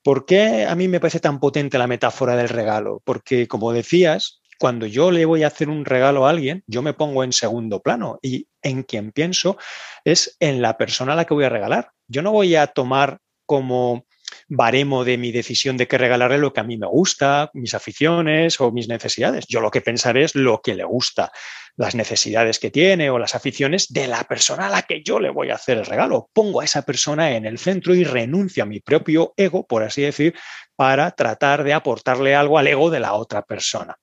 [0.03, 3.03] ¿Por qué a mí me parece tan potente la metáfora del regalo?
[3.05, 6.93] Porque, como decías, cuando yo le voy a hacer un regalo a alguien, yo me
[6.93, 9.57] pongo en segundo plano y en quien pienso
[10.05, 11.93] es en la persona a la que voy a regalar.
[12.09, 14.05] Yo no voy a tomar como
[14.49, 18.61] baremo de mi decisión de qué regalarle lo que a mí me gusta, mis aficiones
[18.61, 19.47] o mis necesidades.
[19.49, 21.33] Yo lo que pensaré es lo que le gusta,
[21.77, 25.31] las necesidades que tiene o las aficiones de la persona a la que yo le
[25.31, 26.29] voy a hacer el regalo.
[26.33, 30.03] Pongo a esa persona en el centro y renuncio a mi propio ego, por así
[30.03, 30.35] decir,
[30.77, 33.97] para tratar de aportarle algo al ego de la otra persona.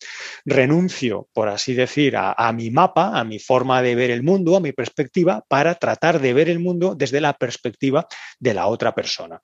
[0.45, 4.59] Renuncio, por así decir, a, mi mapa, a mi forma de ver el mundo, a
[4.59, 8.07] mi perspectiva, para tratar de ver el mundo desde la perspectiva
[8.39, 9.41] de la otra persona.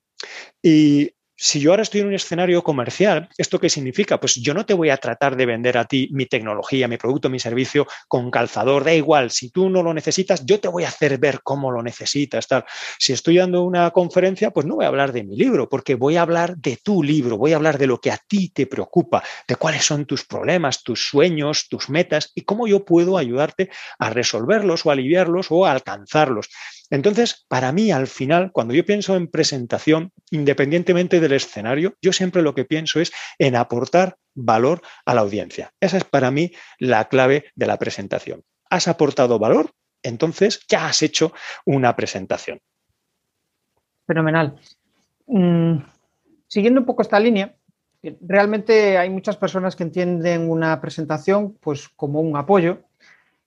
[0.62, 1.12] Y
[1.43, 4.17] si yo ahora estoy en un escenario comercial, ¿esto qué significa?
[4.17, 7.29] Pues yo no te voy a tratar de vender a ti mi tecnología, mi producto,
[7.29, 10.88] mi servicio con calzador, da igual, si tú no lo necesitas, yo te voy a
[10.88, 12.47] hacer ver cómo lo necesitas.
[12.47, 12.63] Tal.
[12.97, 16.15] Si estoy dando una conferencia, pues no voy a hablar de mi libro, porque voy
[16.15, 19.21] a hablar de tu libro, voy a hablar de lo que a ti te preocupa,
[19.45, 24.10] de cuáles son tus problemas, tus sueños, tus metas y cómo yo puedo ayudarte a
[24.12, 26.47] resolverlos o aliviarlos o a alcanzarlos.
[26.93, 32.43] Entonces, para mí, al final, cuando yo pienso en presentación, independientemente del escenario, yo siempre
[32.43, 35.71] lo que pienso es en aportar valor a la audiencia.
[35.79, 38.43] Esa es para mí la clave de la presentación.
[38.69, 39.71] ¿Has aportado valor?
[40.03, 41.34] Entonces ya has hecho
[41.65, 42.60] una presentación.
[44.06, 44.60] Fenomenal.
[45.25, 45.77] Mm,
[46.45, 47.56] siguiendo un poco esta línea,
[48.21, 52.84] realmente hay muchas personas que entienden una presentación pues, como un apoyo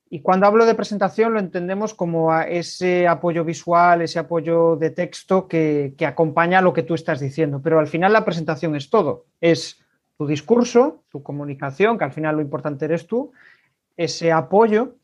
[0.08, 5.48] y cuando hablo de presentación lo entendemos como ese apoyo visual, ese apoyo de texto
[5.48, 7.60] que, acompaña a lo que tú estás diciendo.
[7.62, 9.26] Pero al final la presentación es todo.
[9.40, 9.82] Es
[10.16, 13.32] tu discurso, tu comunicación, que al final lo importante eres tú,
[13.96, 14.94] ese apoyo.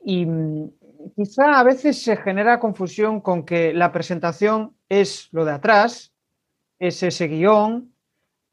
[0.00, 0.70] Y mm,
[1.16, 6.14] quizá a veces se genera confusión con que la presentación es lo de atrás,
[6.78, 7.92] es ese guion,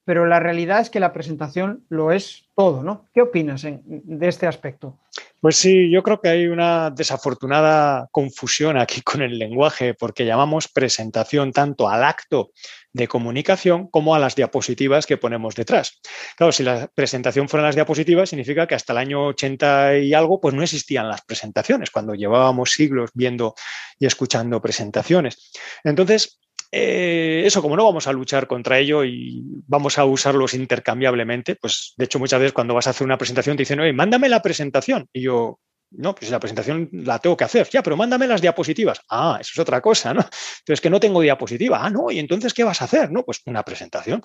[0.05, 3.05] pero la realidad es que la presentación lo es todo, ¿no?
[3.13, 4.97] ¿Qué opinas de este aspecto?
[5.45, 10.67] Pues sí, yo creo que hay una desafortunada confusión aquí con el lenguaje, porque llamamos
[10.67, 12.49] presentación tanto al acto
[12.91, 16.01] de comunicación como a las diapositivas que ponemos detrás.
[16.35, 20.41] Claro, si la presentación fueran las diapositivas, significa que hasta el año 80 y algo,
[20.41, 23.53] pues no existían las presentaciones, cuando llevábamos siglos viendo
[23.99, 25.51] y escuchando presentaciones.
[25.83, 26.39] Entonces,
[26.71, 31.93] eh, eso, como no vamos a luchar contra ello y vamos a usarlos intercambiablemente, pues
[31.97, 34.41] de hecho muchas veces cuando vas a hacer una presentación te dicen, oye, mándame la
[34.41, 35.07] presentación.
[35.13, 35.59] Y yo,
[35.91, 37.69] no, pues la presentación la tengo que hacer.
[37.69, 39.01] Ya, pero mándame las diapositivas.
[39.09, 40.21] Ah, eso es otra cosa, ¿no?
[40.59, 41.85] Entonces, que no tengo diapositiva.
[41.85, 43.11] Ah, no, y entonces, ¿qué vas a hacer?
[43.11, 44.21] No, pues una presentación.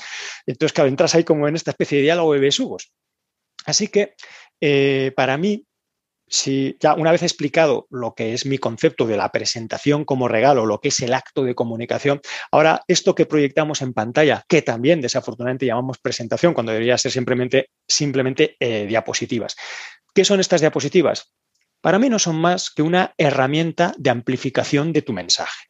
[0.47, 2.93] Entonces, claro, entras ahí como en esta especie de diálogo de besugos.
[3.67, 4.15] Así que,
[4.61, 5.67] eh, para mí,
[6.31, 10.65] si ya una vez explicado lo que es mi concepto de la presentación como regalo,
[10.65, 15.03] lo que es el acto de comunicación, ahora esto que proyectamos en pantalla, que también
[15.03, 19.57] desafortunadamente llamamos presentación cuando debería ser simplemente, simplemente eh, diapositivas.
[20.15, 21.33] ¿Qué son estas diapositivas?
[21.81, 25.67] para mí no son más que una herramienta de amplificación de tu mensaje.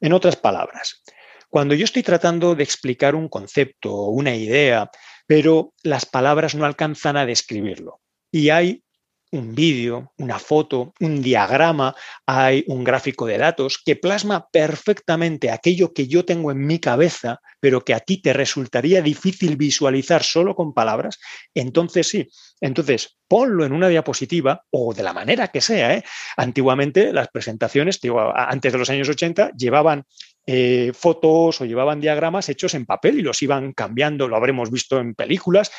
[0.00, 1.02] En otras palabras,
[1.48, 4.90] cuando yo estoy tratando de explicar un concepto o una idea,
[5.26, 8.00] pero las palabras no alcanzan a describirlo
[8.30, 8.82] y hay
[9.32, 11.94] un vídeo, una foto, un diagrama,
[12.26, 17.40] hay un gráfico de datos que plasma perfectamente aquello que yo tengo en mi cabeza,
[17.58, 21.18] pero que a ti te resultaría difícil visualizar solo con palabras,
[21.54, 22.28] entonces sí.
[22.60, 25.94] Entonces, ponlo en una diapositiva o de la manera que sea.
[25.94, 26.04] ¿eh?
[26.36, 27.98] Antiguamente las presentaciones,
[28.34, 30.04] antes de los años 80, llevaban
[30.46, 35.00] eh, fotos o llevaban diagramas hechos en papel y los iban cambiando, lo habremos visto
[35.00, 35.72] en películas.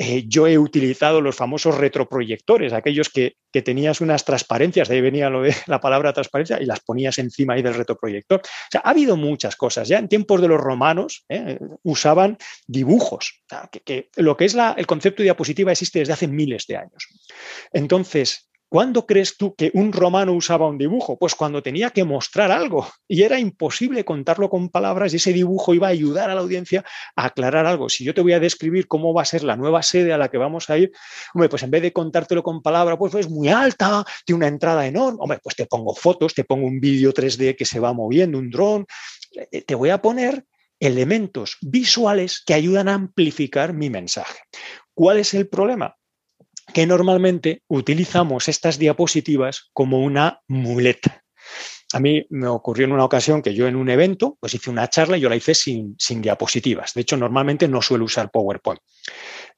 [0.00, 5.28] Eh, yo he utilizado los famosos retroproyectores, aquellos que, tenías unas transparencias, de ahí venía
[5.66, 8.40] la palabra transparencia, y las ponías encima ahí del retroproyector.
[8.40, 9.88] O sea, ha habido muchas cosas.
[9.88, 13.42] Ya en tiempos de los romanos eh, usaban dibujos.
[13.84, 17.08] que, lo que es el concepto de diapositiva existe desde hace miles de años.
[17.72, 21.18] Entonces, ¿Cuándo crees tú que un romano usaba un dibujo?
[21.18, 25.72] Pues cuando tenía que mostrar algo y era imposible contarlo con palabras y ese dibujo
[25.72, 26.84] iba a ayudar a la audiencia
[27.16, 27.88] a aclarar algo.
[27.88, 30.28] Si yo te voy a describir cómo va a ser la nueva sede a la
[30.28, 30.92] que vamos a ir,
[31.32, 34.86] hombre, pues en vez de contártelo con palabras, pues es muy alta, tiene una entrada
[34.86, 38.36] enorme, hombre, pues te pongo fotos, te pongo un vídeo 3D que se va moviendo,
[38.36, 38.86] un dron,
[39.50, 40.44] eh, te voy a poner
[40.78, 44.40] elementos visuales que ayudan a amplificar mi mensaje.
[44.92, 45.97] ¿Cuál es el problema?
[46.78, 51.24] Que normalmente utilizamos estas diapositivas como una muleta.
[51.92, 54.88] A mí me ocurrió en una ocasión que yo en un evento, pues hice una
[54.88, 56.94] charla y yo la hice sin, sin diapositivas.
[56.94, 58.80] De hecho, normalmente no suelo usar PowerPoint.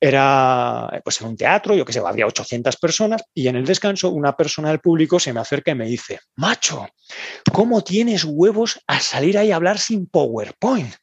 [0.01, 4.09] Era pues en un teatro, yo que sé, había 800 personas y en el descanso
[4.09, 6.89] una persona del público se me acerca y me dice, macho,
[7.53, 10.95] ¿cómo tienes huevos a salir ahí a hablar sin PowerPoint?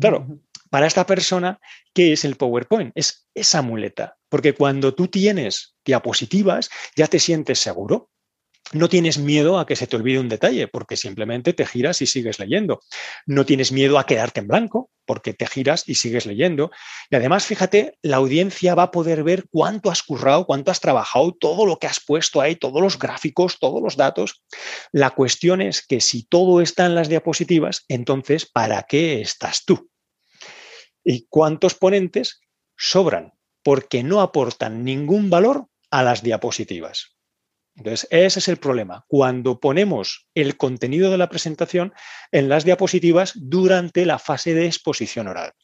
[0.00, 0.26] Claro,
[0.72, 1.60] para esta persona,
[1.92, 2.92] ¿qué es el PowerPoint?
[2.94, 8.08] Es esa muleta, porque cuando tú tienes diapositivas ya te sientes seguro.
[8.72, 12.06] No tienes miedo a que se te olvide un detalle, porque simplemente te giras y
[12.06, 12.80] sigues leyendo.
[13.26, 16.70] No tienes miedo a quedarte en blanco, porque te giras y sigues leyendo.
[17.10, 21.36] Y además, fíjate, la audiencia va a poder ver cuánto has currado, cuánto has trabajado,
[21.38, 24.42] todo lo que has puesto ahí, todos los gráficos, todos los datos.
[24.90, 29.91] La cuestión es que si todo está en las diapositivas, entonces, ¿para qué estás tú?
[31.04, 32.40] ¿Y cuántos ponentes
[32.76, 33.32] sobran?
[33.62, 37.16] Porque no aportan ningún valor a las diapositivas.
[37.74, 39.04] Entonces, ese es el problema.
[39.08, 41.92] Cuando ponemos el contenido de la presentación
[42.30, 45.54] en las diapositivas durante la fase de exposición oral.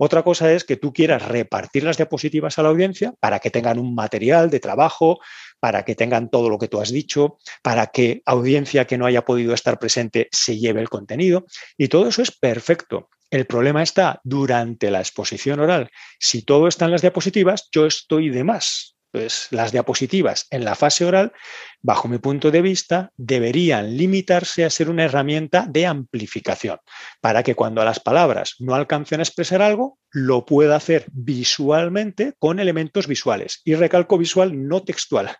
[0.00, 3.80] Otra cosa es que tú quieras repartir las diapositivas a la audiencia para que tengan
[3.80, 5.18] un material de trabajo,
[5.58, 9.24] para que tengan todo lo que tú has dicho, para que audiencia que no haya
[9.24, 11.46] podido estar presente se lleve el contenido.
[11.76, 13.08] Y todo eso es perfecto.
[13.30, 15.90] El problema está durante la exposición oral.
[16.18, 18.96] Si todo está en las diapositivas, yo estoy de más.
[19.10, 21.32] Pues las diapositivas en la fase oral,
[21.80, 26.78] bajo mi punto de vista, deberían limitarse a ser una herramienta de amplificación,
[27.22, 32.60] para que cuando las palabras no alcancen a expresar algo, lo pueda hacer visualmente con
[32.60, 33.62] elementos visuales.
[33.64, 35.36] Y recalco visual, no textual.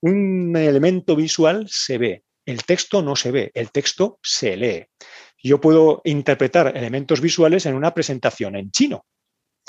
[0.00, 4.86] Un elemento visual se ve, el texto no se ve, el texto se lee
[5.48, 9.04] yo puedo interpretar elementos visuales en una presentación en chino,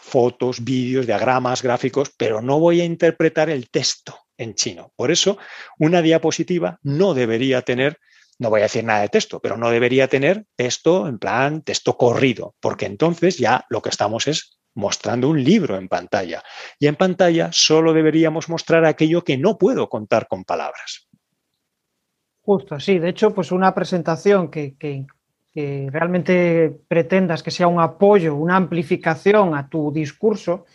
[0.02, 4.92] fotos, vídeos, diagramas, gráficos, pero no voy a interpretar el texto en chino.
[4.96, 5.38] Por eso,
[5.80, 8.00] una diapositiva no debería tener,
[8.40, 11.98] no voy a decir nada de texto, pero no debería tener texto en plan texto
[11.98, 16.44] corrido, porque entonces ya lo que estamos es mostrando un libro en pantalla.
[16.80, 21.08] Y en pantalla solo deberíamos mostrar aquello que no puedo contar con palabras.
[22.42, 23.00] Justo, sí.
[23.00, 25.06] De hecho, pues una presentación que, que
[25.54, 30.66] que realmente pretendas que sea un apoyo, una amplificación a tu discurso,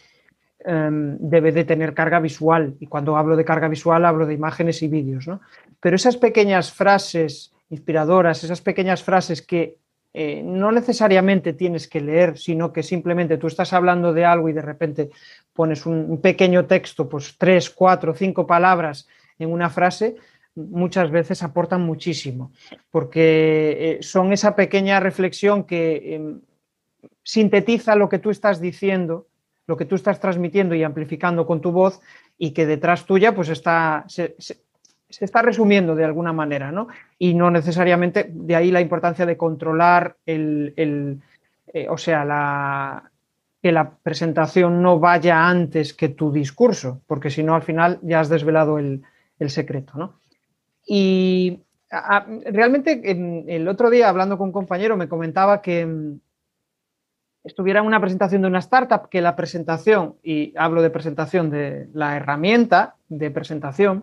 [0.60, 2.76] em, debe de tener carga visual.
[2.78, 5.26] Y cuando hablo de carga visual hablo de imágenes y vídeos.
[5.26, 5.40] ¿no?
[5.80, 9.76] Pero esas pequeñas frases inspiradoras, esas pequeñas frases que
[10.14, 14.52] eh, no necesariamente tienes que leer, sino que simplemente tú estás hablando de algo y
[14.52, 15.10] de repente
[15.52, 19.06] pones un pequeño texto, pues tres, cuatro, cinco palabras
[19.38, 20.16] en una frase,
[20.58, 22.52] muchas veces aportan muchísimo,
[22.90, 26.40] porque eh, son esa pequeña reflexión que em,
[27.22, 29.26] sintetiza lo que tú estás diciendo,
[29.66, 32.00] lo que tú estás transmitiendo y amplificando con tu voz
[32.38, 34.34] y que detrás tuya pues está, se,
[35.08, 36.88] está resumiendo de alguna manera, ¿no?
[37.18, 40.72] Y no necesariamente, de ahí la importancia de controlar el,
[41.72, 43.10] eh, o sea, la,
[43.62, 48.20] que la presentación no vaya antes que tu discurso, porque si no al final ya
[48.20, 49.02] has desvelado el,
[49.38, 50.14] el secreto, ¿no?
[50.90, 51.60] Y
[52.50, 56.20] realmente el otro día hablando con un compañero me comentaba que mm,
[57.44, 61.88] estuviera en una presentación de una startup, que la presentación, y hablo de presentación de
[61.92, 64.02] la herramienta de presentación,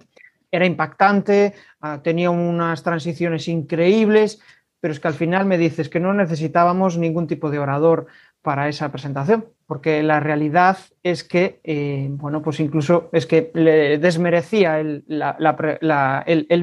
[0.51, 4.39] era impactante, ah, tenía unas transiciones increíbles,
[4.79, 8.05] pero es que al final me dices que no necesitábamos ningún tipo de orador
[8.45, 13.97] para esa presentación, porque la realidad es que, eh, bueno, pues incluso es que le
[13.97, 15.03] desmerecía el,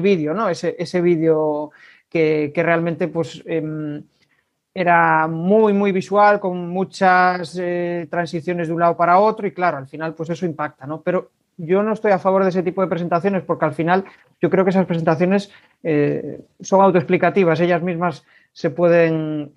[0.01, 0.47] vídeo, ¿no?
[0.47, 1.71] Ese, ese vídeo
[2.09, 3.43] que, realmente, pues...
[3.45, 4.01] Em,
[4.75, 9.77] era muy, muy visual, con muchas eh, transiciones de un lado para otro y claro,
[9.77, 11.03] al final pues eso impacta, ¿no?
[11.03, 14.03] Pero yo no estoy a favor de ese tipo de presentaciones porque al final
[14.41, 15.51] yo creo que esas presentaciones
[15.83, 19.51] eh, son autoexplicativas, ellas mismas se pueden,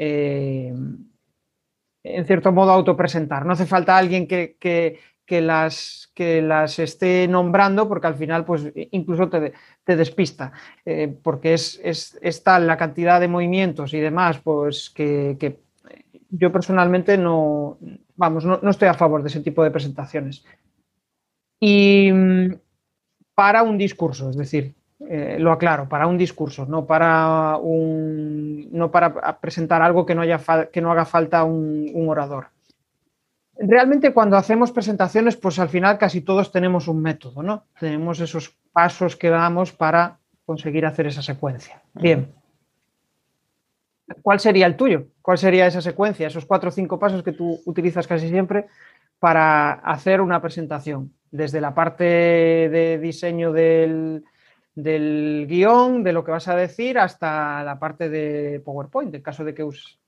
[2.14, 3.44] en cierto modo, autopresentar.
[3.44, 9.28] No hace falta alguien que, las, que las esté nombrando porque al final, pues incluso
[9.28, 10.52] te, despista,
[10.84, 15.58] eh, porque es, es, tal la cantidad de movimientos y demás, pues que,
[16.28, 17.78] yo personalmente no,
[18.16, 20.44] vamos, no estoy a favor de ese tipo de presentaciones
[21.60, 22.54] y mm,
[23.34, 24.74] para un discurso, es decir,
[25.08, 30.22] eh, lo aclaro, para un discurso, no para, un, no para presentar algo que no,
[30.22, 30.40] haya
[30.72, 32.48] que no haga falta un, orador.
[33.58, 37.64] Realmente cuando hacemos presentaciones, pues al final casi todos tenemos un método, ¿no?
[37.78, 41.80] Tenemos esos pasos que damos para conseguir hacer esa secuencia.
[41.94, 42.32] Bien.
[44.22, 45.06] ¿Cuál sería el tuyo?
[45.22, 46.26] ¿Cuál sería esa secuencia?
[46.26, 48.66] Esos cuatro o cinco pasos que tú utilizas casi siempre
[49.18, 54.24] para hacer una presentación, desde la parte de diseño del,
[54.76, 59.54] guion, de lo que vas a decir, hasta la parte de PowerPoint, en caso de
[59.54, 59.98] que uses.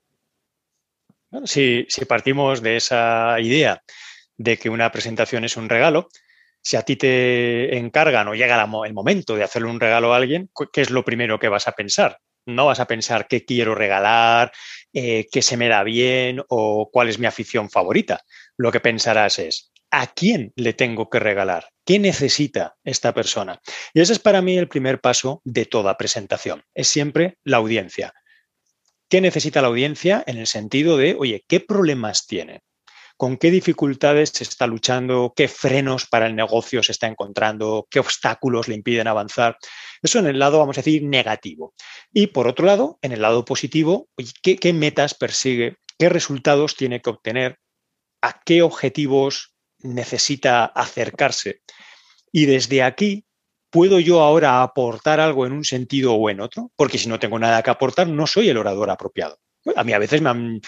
[1.45, 3.81] si, partimos de esa idea
[4.37, 6.09] de que una presentación es un regalo,
[6.61, 10.49] si a ti te encargan o llega el momento de hacerle un regalo a alguien,
[10.71, 12.19] ¿qué es lo primero que vas a pensar?
[12.45, 14.51] No vas a pensar qué quiero regalar,
[14.93, 18.23] eh, qué se me da bien o cuál es mi afición favorita.
[18.57, 21.69] Lo que pensarás es, ¿a quién le tengo que regalar?
[21.85, 23.59] ¿Qué necesita esta persona?
[23.93, 26.63] Y ese es para mí el primer paso de toda presentación.
[26.73, 28.13] Es siempre la audiencia.
[29.09, 32.61] ¿Qué necesita la audiencia en el sentido de, oye, ¿qué problemas tiene?
[33.19, 37.99] con qué dificultades se está luchando, qué frenos para el negocio se está encontrando, qué
[37.99, 39.57] obstáculos le impiden avanzar.
[40.01, 41.73] Eso en el lado, vamos a decir, negativo.
[42.13, 44.07] Y por otro lado, en el lado positivo,
[44.41, 45.75] ¿qué, qué metas persigue?
[45.97, 47.59] ¿Qué resultados tiene que obtener?
[48.21, 49.48] ¿A qué objetivos
[49.81, 51.61] necesita acercarse?
[52.31, 53.25] Y desde aquí
[53.69, 56.71] ¿puedo yo ahora aportar algo en un sentido o en otro?
[56.75, 59.39] Porque si no tengo nada que aportar, no soy el orador apropiado.
[59.75, 60.61] A mí a veces me han,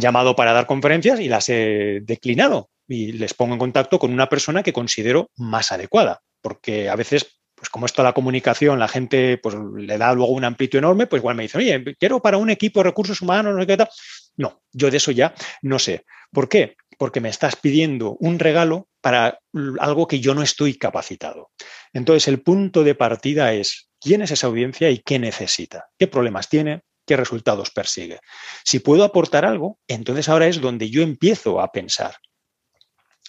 [0.00, 4.28] llamado para dar conferencias y las he declinado y les pongo en contacto con una
[4.28, 9.38] persona que considero más adecuada, porque a veces pues como esto la comunicación, la gente
[9.38, 12.50] pues le da luego un amplio enorme, pues igual me dicen, oye, quiero para un
[12.50, 13.88] equipo de recursos humanos, no sé qué tal.
[14.36, 16.04] No, yo de eso ya no sé.
[16.32, 16.76] ¿Por qué?
[16.98, 19.38] Porque me estás pidiendo un regalo para
[19.80, 21.50] algo que yo no estoy capacitado.
[21.92, 26.48] Entonces, el punto de partida es quién es esa audiencia y qué necesita, qué problemas
[26.48, 28.20] tiene, qué resultados persigue.
[28.64, 32.16] Si puedo aportar algo, entonces ahora es donde yo empiezo a pensar,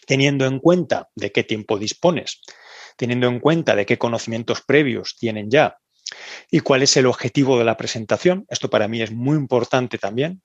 [0.06, 2.41] teniendo en cuenta de qué tiempo dispones,
[2.97, 5.78] teniendo en cuenta de qué conocimientos previos tienen ya
[6.52, 8.45] y cuál es el objetivo de la presentación.
[8.49, 10.41] Esto para mí es muy importante también.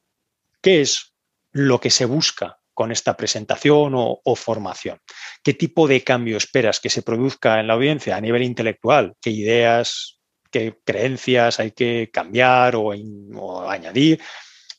[0.63, 1.15] ¿Qué es
[1.53, 5.01] lo que se busca con esta presentación o, formación?
[5.43, 9.15] ¿Qué tipo de cambio esperas que se produzca en la audiencia a nivel intelectual?
[9.21, 10.21] ¿Qué ideas,
[10.53, 12.93] qué creencias hay que cambiar o,
[13.69, 14.21] añadir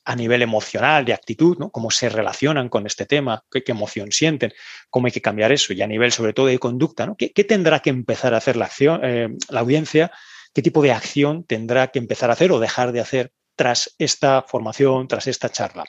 [0.05, 1.71] a nivel emocional, de actitud, ¿no?
[1.71, 4.53] cómo se relacionan con este tema, qué, emoción sienten,
[4.89, 7.17] cómo hay que cambiar eso y a nivel sobre todo de conducta, ¿no?
[7.17, 8.57] ¿Qué, tendrá que empezar a hacer
[9.03, 10.09] eh, la audiencia?
[10.53, 14.41] ¿Qué tipo de acción tendrá que empezar a hacer o dejar de hacer tras esta
[14.43, 15.83] formación, tras esta charla?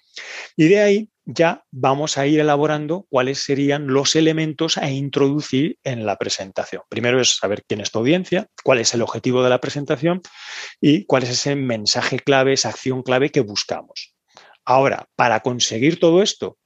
[0.56, 6.04] Y de ahí ya vamos a ir elaborando cuáles serían los elementos a introducir en
[6.04, 6.82] la presentación.
[6.88, 10.20] Primero es saber quién es tu audiencia, cuál es el objetivo de la presentación
[10.80, 14.16] y cuál es ese mensaje clave, esa acción clave que buscamos.
[14.64, 16.58] Ahora, para conseguir todo esto,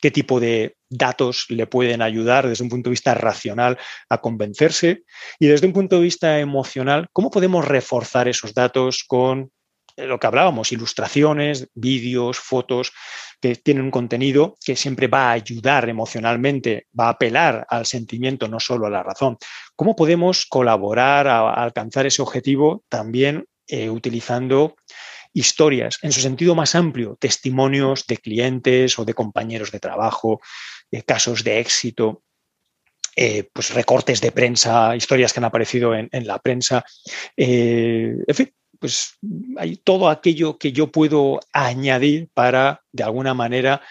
[0.00, 3.76] qué tipo de datos le pueden ayudar desde un punto de vista racional
[4.08, 5.02] a convencerse
[5.40, 9.50] y desde un punto de vista emocional, cómo podemos reforzar esos datos con
[10.06, 12.92] lo que hablábamos, ilustraciones, vídeos, fotos,
[13.40, 18.48] que tienen un contenido que siempre va a ayudar emocionalmente, va a apelar al sentimiento,
[18.48, 19.36] no solo a la razón.
[19.76, 24.76] ¿Cómo podemos colaborar a, alcanzar ese objetivo también eh, utilizando
[25.32, 30.40] historias en su sentido más amplio, testimonios de clientes o de compañeros de trabajo,
[30.90, 32.22] eh, casos de éxito?
[33.14, 36.84] Eh, pues recortes de prensa, historias que han aparecido en, la prensa,
[37.36, 39.18] en fin, pues
[39.56, 43.82] hay todo aquello que yo puedo añadir para, de alguna manera,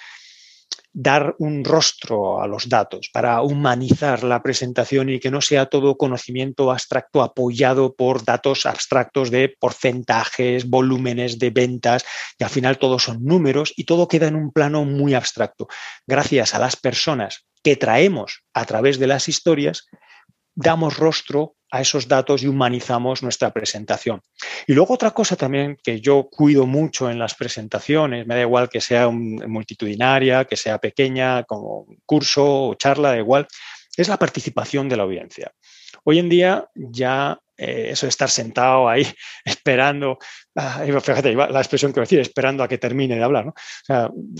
[0.99, 5.95] dar un rostro a los datos, para humanizar la presentación y que no sea todo
[5.95, 12.03] conocimiento abstracto apoyado por datos abstractos de porcentajes, volúmenes de ventas,
[12.39, 15.67] y al final todos son números y todo queda en un plano muy abstracto.
[16.07, 19.85] Gracias a las personas que traemos a través de las historias,
[20.55, 24.21] damos rostro a esos datos y humanizamos nuestra presentación.
[24.67, 28.69] Y luego otra cosa también que yo cuido mucho en las presentaciones, me da igual
[28.69, 33.47] que sea multitudinaria, que sea pequeña, como curso o charla, da igual,
[33.95, 35.51] es la participación de la audiencia.
[36.03, 39.07] Hoy en día ya eh, eso de estar sentado ahí
[39.45, 40.19] esperando,
[40.55, 43.53] ah, fíjate la expresión que decir, esperando a que termine de hablar,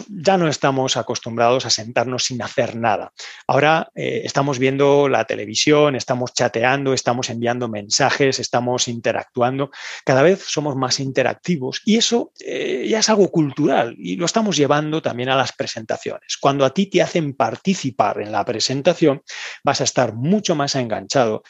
[0.07, 3.11] ya no estamos acostumbrados a sentarnos sin hacer nada.
[3.47, 9.71] Ahora eh, estamos viendo la televisión, estamos chateando, estamos enviando mensajes, estamos interactuando,
[10.05, 14.57] cada vez somos más interactivos y eso eh, ya es algo cultural y lo estamos
[14.57, 16.37] llevando también a las presentaciones.
[16.37, 19.23] Cuando a ti te hacen participar en la presentación,
[19.63, 21.43] vas a estar mucho más enganchado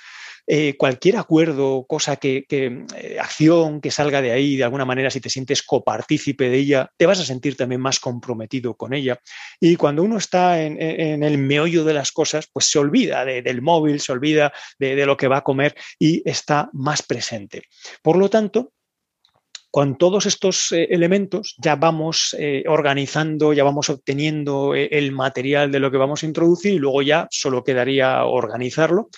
[0.47, 5.19] eh, cualquier acuerdo, cosa que, eh, acción que salga de ahí, de alguna manera, si
[5.19, 9.19] te sientes copartícipe de ella, te vas a sentir también más comprometido con ella.
[9.59, 10.77] Y cuando uno está en,
[11.23, 15.27] el meollo de las cosas, pues se olvida del móvil, se olvida de lo que
[15.27, 17.63] va a comer y está más presente.
[18.01, 18.71] Por lo tanto,
[19.71, 25.71] con todos estos eh, elementos ya vamos eh, organizando, ya vamos obteniendo eh, el material
[25.71, 29.09] de lo que vamos a introducir y luego ya solo quedaría organizarlo.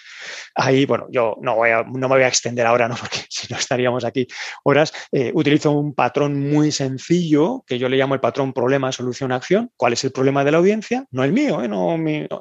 [0.55, 2.95] Ahí, bueno, yo no, voy a, no me voy a extender ahora, ¿no?
[2.99, 4.27] porque si no estaríamos aquí
[4.63, 4.91] horas.
[5.33, 9.71] utilizo un patrón muy sencillo que yo le llamo el patrón problema, solución, acción.
[9.77, 11.05] ¿Cuál es el problema de la audiencia?
[11.11, 11.95] No el mío, no,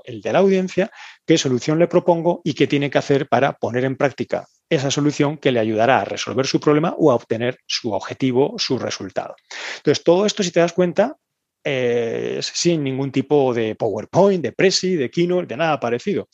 [0.04, 0.90] el de la audiencia.
[1.28, 5.36] ¿Qué solución le propongo y qué tiene que hacer para poner en práctica esa solución
[5.36, 9.36] que le ayudará a resolver su problema o a obtener su objetivo, su resultado.
[9.76, 11.18] Entonces, todo esto, si te das cuenta,
[11.62, 16.30] es sin ningún tipo de PowerPoint, de Prezi, de Keynote, de nada parecido.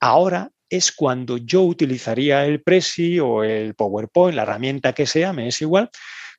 [0.00, 5.48] Ahora es cuando yo utilizaría el Prezi o el PowerPoint, la herramienta que sea, me
[5.48, 5.88] es igual,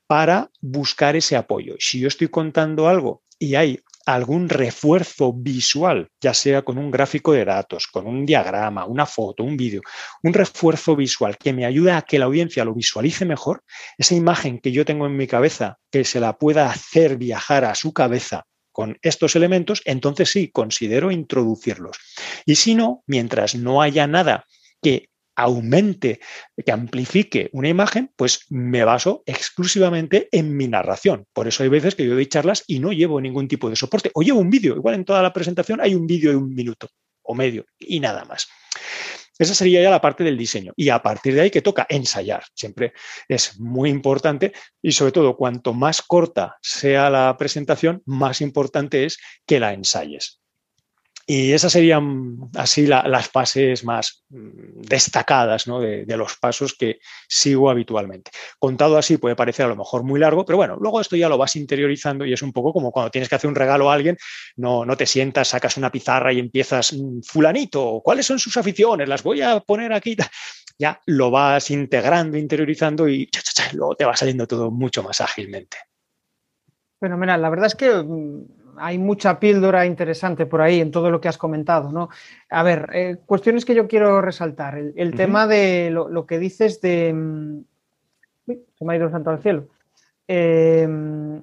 [0.06, 1.74] para buscar ese apoyo.
[1.80, 7.34] Si yo estoy contando algo y hay algún refuerzo visual, ya sea con un gráfico
[7.34, 9.82] de datos, con un diagrama, una foto, un vídeo,
[10.24, 13.64] un refuerzo visual que me ayude a que la audiencia lo visualice mejor,
[13.98, 17.76] esa imagen que yo tengo en mi cabeza, que se la pueda hacer viajar a
[17.76, 21.98] su cabeza con estos elementos, entonces sí, considero introducirlos.
[22.46, 24.46] Y si no, mientras no haya nada
[24.82, 26.20] que aumente,
[26.66, 31.26] que amplifique una imagen, pues me baso exclusivamente en mi narración.
[31.32, 34.12] Por eso hay veces que yo doy charlas y no llevo ningún tipo de soporte.
[34.16, 36.90] O llevo un vídeo, igual en toda la presentación hay un vídeo de un minuto
[37.22, 38.48] o medio y nada más.
[39.40, 40.74] Esa sería ya la parte del diseño.
[40.76, 42.44] Y a partir de ahí que toca ensayar.
[42.56, 42.94] Siempre
[43.28, 49.20] es muy importante y sobre todo cuanto más corta sea la presentación, más importante es
[49.46, 50.42] que la ensayes.
[51.30, 58.32] Y esas serían así las fases más mm, destacadas de, los pasos que sigo habitualmente.
[58.58, 61.38] Contado así puede parecer a lo mejor muy largo, pero bueno, luego esto ya lo
[61.38, 64.18] vas interiorizando y es un poco como cuando tienes que hacer un regalo a alguien,
[64.56, 69.10] no, no te sientas, sacas una pizarra y empiezas, mm, fulanito, ¿cuáles son sus aficiones?
[69.10, 70.16] Las voy a poner aquí.
[70.80, 73.30] Ya lo vas integrando, interiorizando y
[73.74, 75.76] luego te va saliendo todo mucho más ágilmente.
[77.00, 77.42] Fenomenal.
[77.42, 78.46] La verdad es que mm,
[78.80, 82.10] hay mucha píldora interesante por ahí en todo lo que has comentado, ¿no?
[82.50, 84.78] A ver, eh, cuestiones que yo quiero resaltar.
[84.78, 87.14] El, tema de lo, que dices de...
[87.14, 87.60] Mm,
[88.46, 89.68] se me ha ido el santo al cielo.
[90.28, 91.42] Em,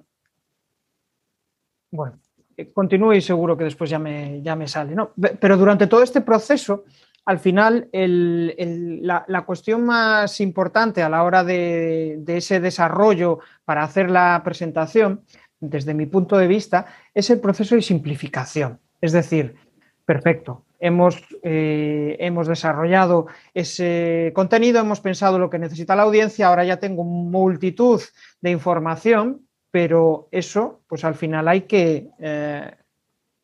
[1.91, 2.19] bueno,
[2.57, 5.13] eh, continúo y seguro que después ya me, ya me sale, ¿no?
[5.41, 6.85] Pero durante todo este proceso,
[7.27, 14.11] al final, la, cuestión más importante a la hora de, de ese desarrollo para hacer
[14.11, 15.23] la presentación
[15.71, 18.81] desde mi punto de vista, es el proceso de simplificación.
[19.01, 19.57] Es decir,
[20.05, 26.65] perfecto, hemos, eh, hemos desarrollado ese contenido, hemos pensado lo que necesita la audiencia, ahora
[26.65, 28.01] ya tengo multitud
[28.41, 32.71] de información, pero eso, pues al final hay que eh,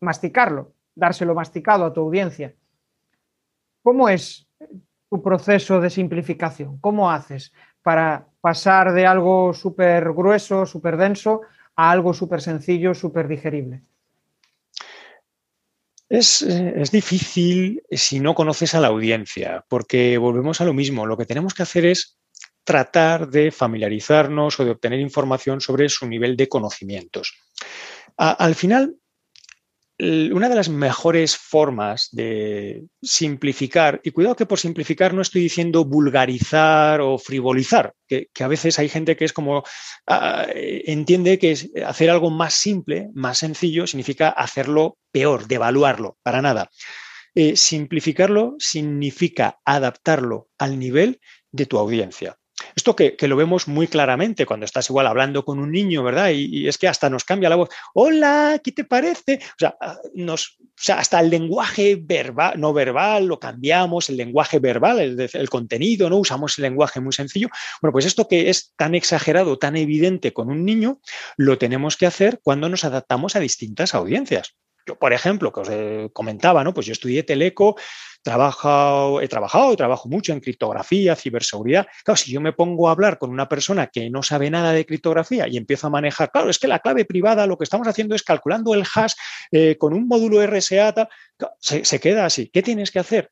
[0.01, 2.55] masticarlo, dárselo masticado a tu audiencia.
[3.83, 4.47] ¿Cómo es
[5.09, 6.79] tu proceso de simplificación?
[6.79, 7.53] ¿Cómo haces
[7.83, 11.41] para pasar de algo súper grueso, súper denso,
[11.89, 13.83] algo súper sencillo, súper digerible?
[16.09, 21.07] Es, eh, es, difícil si no conoces a la audiencia, porque volvemos a lo mismo.
[21.07, 22.18] Lo que tenemos que hacer es
[22.64, 27.35] tratar de familiarizarnos o de obtener información sobre su nivel de conocimientos.
[28.16, 28.97] al final,
[30.01, 35.84] una de las mejores formas de simplificar, y cuidado que por simplificar no estoy diciendo
[35.84, 39.62] vulgarizar o frivolizar, que, a veces hay gente que es como,
[40.07, 41.55] ah, entiende que
[41.86, 46.70] hacer algo más simple, más sencillo, significa hacerlo peor, devaluarlo, para nada.
[47.34, 51.20] Eh, simplificarlo significa adaptarlo al nivel
[51.53, 52.39] de tu audiencia.
[52.74, 56.30] Esto que, lo vemos muy claramente cuando estás igual hablando con un niño, ¿verdad?
[56.30, 57.68] Y, es que hasta nos cambia la voz.
[57.94, 59.40] Hola, ¿qué te parece?
[59.42, 60.58] O sea, ah, nos,
[60.88, 66.18] hasta el lenguaje verbal, no verbal, lo cambiamos, el lenguaje verbal, el, el, contenido, ¿no?
[66.18, 67.48] Usamos el lenguaje muy sencillo.
[67.80, 71.00] Bueno, pues esto que es tan exagerado, tan evidente con un niño,
[71.36, 74.54] lo tenemos que hacer cuando nos adaptamos a distintas audiencias.
[74.87, 76.74] Yo, por ejemplo, que os eh, comentaba, ¿no?
[76.74, 77.76] Pues yo estudié Teleco,
[78.22, 81.87] trabajo, he trabajado trabajo mucho en criptografía, ciberseguridad.
[82.05, 84.87] Claro, si yo me pongo a hablar con una persona que no sabe nada de
[84.87, 88.14] criptografía y empiezo a manejar, claro, es que la clave privada lo que estamos haciendo
[88.14, 89.14] es calculando el hash
[89.51, 91.09] eh, con un módulo RSA,
[91.61, 92.51] se queda así.
[92.53, 93.31] ¿Qué tienes que hacer?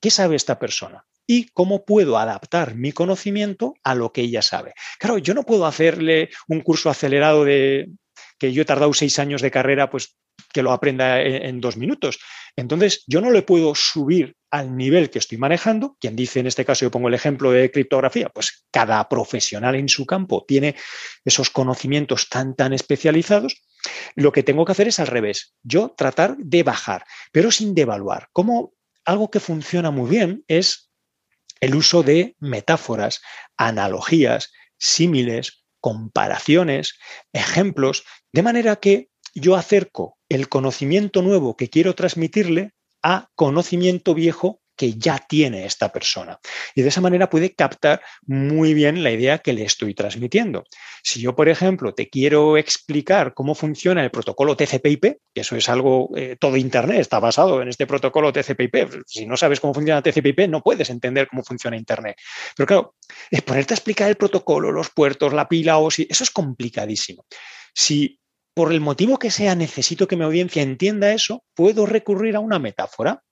[0.00, 1.04] ¿Qué sabe esta persona?
[1.30, 4.74] y cómo puedo adaptar mi conocimiento a lo que ella sabe.
[4.98, 7.88] Claro, yo no puedo hacerle un curso acelerado de
[8.36, 10.16] que yo he tardado seis años de carrera, pues
[10.52, 12.18] que lo aprenda en, dos minutos.
[12.56, 15.96] Entonces, yo no le puedo subir al nivel que estoy manejando.
[16.00, 19.88] Quien dice, en este caso, yo pongo el ejemplo de criptografía, pues cada profesional en
[19.88, 20.74] su campo tiene
[21.24, 23.62] esos conocimientos tan, tan especializados.
[24.14, 25.54] Lo que tengo que hacer es al revés.
[25.62, 28.28] Yo tratar de bajar, pero sin devaluar.
[28.32, 28.74] Como
[29.04, 30.90] algo que funciona muy bien es
[31.60, 33.20] el uso de metáforas,
[33.56, 36.98] analogías, símiles, comparaciones,
[37.32, 42.72] ejemplos, de manera que yo acerco el conocimiento nuevo que quiero transmitirle
[43.02, 46.38] a conocimiento viejo que ya tiene esta persona.
[46.74, 50.64] Y de esa manera puede captar muy bien la idea que le estoy transmitiendo.
[51.02, 55.68] Si yo, por ejemplo, te quiero explicar cómo funciona el protocolo TCP/IP, que eso es
[55.68, 59.02] algo, eh, todo Internet está basado en este protocolo TCP/IP.
[59.06, 62.16] Si no sabes cómo funciona TCP/IP, no puedes entender cómo funciona Internet.
[62.56, 62.94] Pero claro,
[63.30, 67.26] es ponerte a explicar el protocolo, los puertos, la pila o si, eso es complicadísimo.
[67.74, 68.19] Si
[68.54, 72.58] por el motivo que sea necesito que mi audiencia entienda eso, puedo recurrir a una
[72.58, 73.22] metáfora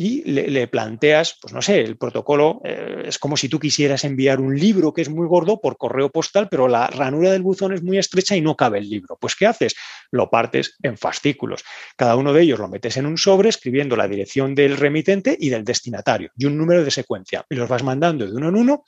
[0.00, 4.40] y le, planteas, pues no sé, el protocolo eh, es como si tú quisieras enviar
[4.40, 7.82] un libro que es muy gordo por correo postal, pero la ranura del buzón es
[7.82, 9.18] muy estrecha y no cabe el libro.
[9.20, 9.74] Pues ¿qué haces?
[10.12, 11.64] Lo partes en fascículos.
[11.96, 15.48] Cada uno de ellos lo metes en un sobre escribiendo la dirección del remitente y
[15.48, 17.44] del destinatario y un número de secuencia.
[17.50, 18.84] Y los vas mandando de uno en uno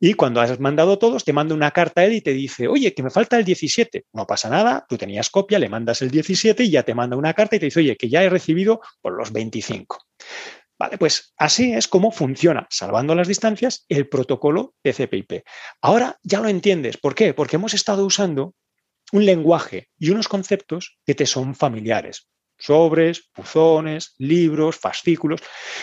[0.00, 2.94] y cuando has mandado todos, te manda una carta a él y te dice, oye,
[2.94, 4.06] que me falta el 17.
[4.12, 7.34] No pasa nada, tú tenías copia, le mandas el 17 y ya te manda una
[7.34, 9.98] carta y te dice, oye, que ya he recibido por los 25.
[10.78, 15.44] Vale, pues así es como funciona, salvando las distancias, el protocolo TCP/IP.
[15.80, 16.96] Ahora ya lo entiendes.
[16.96, 17.32] ¿Por qué?
[17.32, 18.54] Porque hemos estado usando
[19.12, 22.28] un lenguaje y unos conceptos que te son familiares.
[22.56, 25.40] Sobres, buzones, libros, fascículos.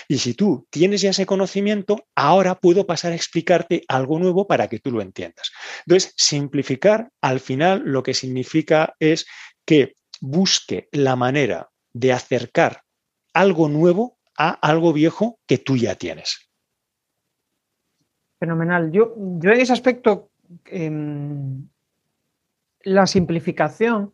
[0.08, 4.68] Y si tú tienes ya ese conocimiento, ahora puedo pasar a explicarte algo nuevo para
[4.68, 5.52] que tú lo entiendas.
[5.86, 9.26] Entonces, simplificar al final lo que significa es
[9.66, 12.84] que busque la manera de acercar
[13.34, 16.52] algo nuevo a algo viejo que tú ya tienes.
[18.40, 18.92] Fenomenal.
[18.92, 20.32] Yo, yo en ese aspecto,
[20.66, 21.68] em,
[22.84, 24.14] la simplificación,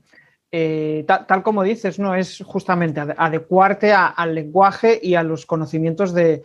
[0.51, 6.43] eh, tal, como dices, no es justamente adecuarte al lenguaje y a los conocimientos de,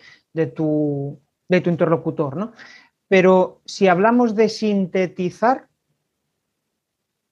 [0.55, 2.36] tu, de tu, interlocutor.
[2.36, 2.53] ¿no?
[3.09, 5.68] Pero si hablamos de sintetizar,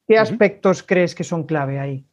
[0.07, 2.07] ¿qué aspectos crees que son clave ahí?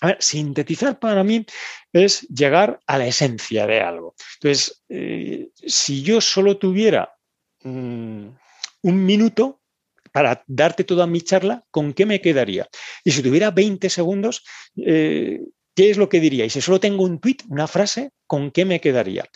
[0.00, 1.44] A ver, sintetizar para mí
[1.92, 4.14] es llegar a la esencia de algo.
[4.34, 7.16] Entonces, eh, si yo solo tuviera
[7.64, 8.28] mm,
[8.82, 9.57] un minuto
[10.18, 12.66] para darte toda mi charla, ¿con qué me quedaría?
[13.04, 14.42] Y si tuviera 20 segundos,
[14.76, 15.42] eh,
[15.76, 16.44] ¿qué es lo que diría?
[16.44, 19.26] Y si solo tengo un tweet, una frase, ¿con qué me quedaría?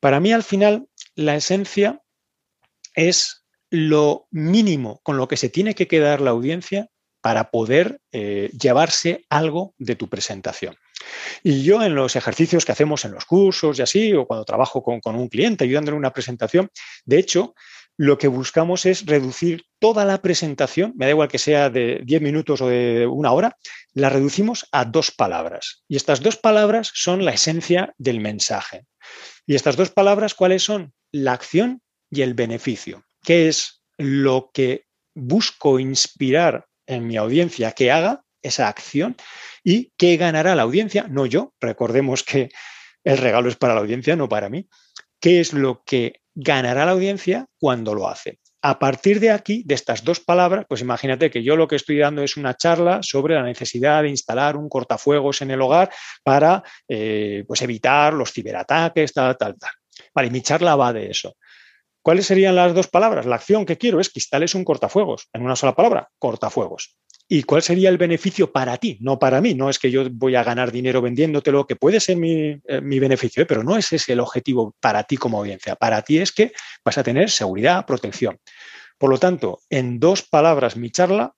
[0.00, 2.00] Para mí, al final, la esencia
[2.94, 6.88] es lo mínimo con lo que se tiene que quedar la audiencia
[7.20, 10.74] para poder eh, llevarse algo de tu presentación.
[11.42, 14.82] Y yo en los ejercicios que hacemos en los cursos y así, o cuando trabajo
[14.82, 16.70] con, un cliente ayudándole una presentación,
[17.04, 17.54] de hecho,
[18.00, 22.22] lo que buscamos es reducir toda la presentación, me da igual que sea de 10
[22.22, 23.58] minutos o de una hora,
[23.92, 25.84] la reducimos a dos palabras.
[25.86, 28.86] Y estas dos palabras son la esencia del mensaje.
[29.44, 30.94] Y estas dos palabras, ¿cuáles son?
[31.12, 33.04] La acción y el beneficio.
[33.22, 39.14] ¿Qué es lo que busco inspirar en mi audiencia que haga esa acción
[39.62, 41.52] y que ganará la audiencia, no yo.
[41.60, 42.48] Recordemos que
[43.04, 44.70] el regalo es para la audiencia, no para mí.
[45.20, 48.38] ¿Qué es lo que ganará la audiencia cuando lo hace?
[48.62, 51.98] A partir de aquí, de estas dos palabras, pues imagínate que yo lo que estoy
[51.98, 55.90] dando es una charla sobre la necesidad de instalar un cortafuegos en el hogar
[56.22, 59.70] para eh, pues evitar los ciberataques, tal, tal, tal.
[60.14, 61.36] Vale, mi charla va de eso.
[62.02, 63.24] ¿Cuáles serían las dos palabras?
[63.24, 65.28] La acción que quiero es que instales un cortafuegos.
[65.32, 66.96] En una sola palabra, cortafuegos.
[67.32, 68.98] ¿Y cuál sería el beneficio para ti?
[69.00, 69.54] No para mí.
[69.54, 73.44] No es que yo voy a ganar dinero vendiéndotelo, que puede ser mi, eh, beneficio,
[73.44, 73.46] ¿eh?
[73.46, 75.76] pero no es ese el objetivo para ti como audiencia.
[75.76, 76.50] Para ti es que
[76.84, 78.40] vas a tener seguridad, protección.
[78.98, 81.32] Por lo tanto, en dos palabras, mi charla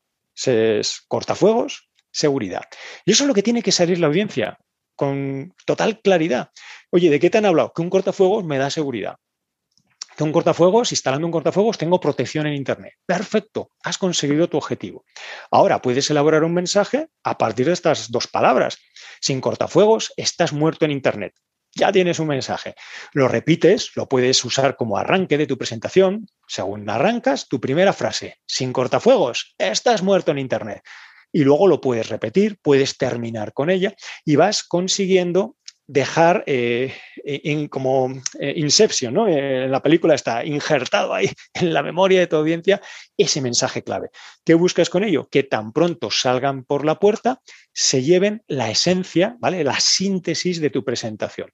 [0.47, 2.62] es cortafuegos, seguridad.
[3.05, 4.57] Y eso es lo que tiene que salir la audiencia
[4.97, 6.53] con total claridad.
[6.88, 7.70] Oye, ¿de qué te han hablado?
[7.76, 9.16] Que un cortafuegos me da seguridad
[10.16, 12.94] que un cortafuegos, instalando un cortafuegos, tengo protección en Internet.
[13.06, 15.04] Perfecto, has conseguido tu objetivo.
[15.50, 18.78] Ahora puedes elaborar un mensaje a partir de estas dos palabras.
[19.20, 21.34] Sin cortafuegos, estás muerto en Internet.
[21.74, 22.74] Ya tienes un mensaje.
[23.12, 26.26] Lo repites, lo puedes usar como arranque de tu presentación.
[26.46, 30.82] Según arrancas, tu primera frase, sin cortafuegos, estás muerto en Internet.
[31.32, 33.94] Y luego lo puedes repetir, puedes terminar con ella
[34.24, 35.56] y vas consiguiendo
[35.86, 39.28] dejar eh, en, como eh, Inception, ¿no?
[39.28, 42.80] En la película está injertado ahí en la memoria de tu audiencia
[43.16, 44.10] ese mensaje clave.
[44.44, 45.28] ¿Qué buscas con ello?
[45.30, 47.40] Que tan pronto salgan por la puerta
[47.72, 49.64] se lleven la esencia, ¿vale?
[49.64, 51.50] La síntesis de tu presentación.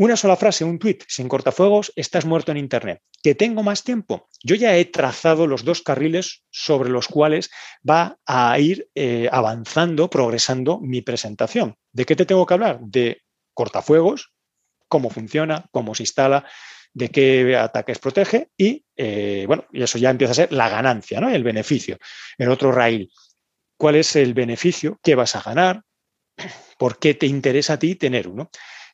[0.00, 3.02] Una sola frase, un tweet sin cortafuegos, estás muerto en Internet.
[3.22, 4.30] ¿Que tengo más tiempo?
[4.42, 7.50] Yo ya he trazado los dos carriles sobre los cuales
[7.86, 11.76] va a ir eh, avanzando, progresando mi presentación.
[11.92, 12.80] ¿De qué te tengo que hablar?
[12.80, 13.20] De
[13.52, 14.32] cortafuegos,
[14.88, 16.46] cómo funciona, cómo se instala,
[16.94, 21.20] de qué ataques protege y, eh, bueno, y eso ya empieza a ser la ganancia,
[21.20, 21.28] ¿no?
[21.28, 21.98] El beneficio.
[22.38, 23.12] El otro rail,
[23.76, 24.98] ¿cuál es el beneficio?
[25.02, 25.82] ¿Qué vas a ganar?
[26.78, 28.50] ¿Por qué te interesa a ti tener uno?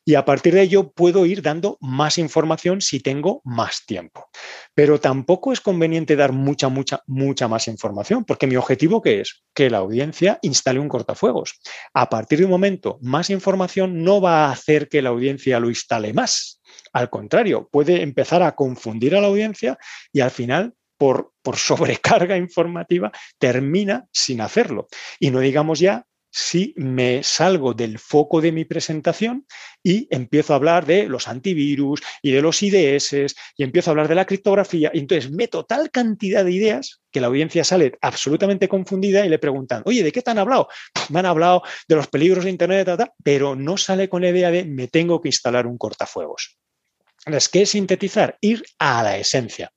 [0.07, 4.29] Y a partir de ello puedo ir dando más información si tengo más tiempo.
[4.73, 9.43] Pero tampoco es conveniente dar mucha, mucha, mucha más información, porque mi objetivo ¿qué es?
[9.53, 11.59] Que la audiencia instale un cortafuegos.
[11.93, 15.67] A partir de un momento, más información no va a hacer que la audiencia lo
[15.67, 16.61] instale más.
[16.93, 19.77] Al contrario, puede empezar a confundir a la audiencia
[20.13, 24.87] y al final por, por, sobrecarga informativa, termina sin hacerlo.
[25.19, 29.45] Y no digamos ya si me salgo del foco de mi presentación
[29.83, 34.07] y empiezo a hablar de los antivirus y de los IDS y empiezo a hablar
[34.07, 34.91] de la criptografía.
[34.93, 39.39] Y entonces meto tal cantidad de ideas que la audiencia sale absolutamente confundida y le
[39.39, 40.67] preguntan, oye, ¿de qué te han hablado?
[41.09, 42.89] Me han hablado de los peligros de Internet,
[43.23, 46.57] pero no sale con la idea de me tengo que instalar un cortafuegos.
[47.25, 48.37] Entonces, ¿qué es sintetizar?
[48.41, 49.71] Ir a la esencia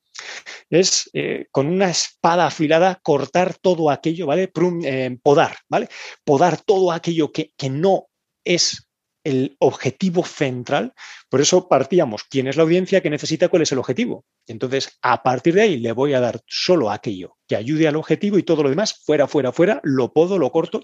[0.69, 4.51] es eh, con una espada afilada cortar todo aquello, ¿vale?
[4.85, 5.89] Eh, podar, ¿vale?
[6.25, 8.07] Podar todo aquello que, que no
[8.45, 8.91] es
[9.25, 10.95] el objetivo central.
[11.29, 14.25] Por eso partíamos, ¿quién es la audiencia que necesita cuál es el objetivo?
[14.47, 18.39] Entonces, a partir de ahí le voy a dar solo aquello que ayude al objetivo
[18.39, 20.83] y todo lo demás, fuera, fuera, fuera, lo podo, lo corto.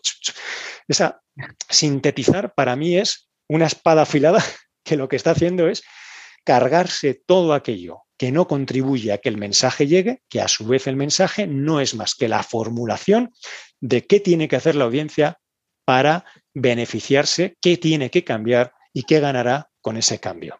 [0.89, 1.23] Esa
[1.69, 4.43] sintetizar para mí es una espada afilada
[4.85, 5.83] que lo que está haciendo es
[6.45, 10.87] cargarse todo aquello que no contribuye a que el mensaje llegue, que a su vez
[10.87, 13.33] el mensaje no es más que la formulación
[13.81, 15.39] de qué tiene que hacer la audiencia
[15.85, 20.59] para beneficiarse, qué tiene que cambiar y qué ganará con ese cambio.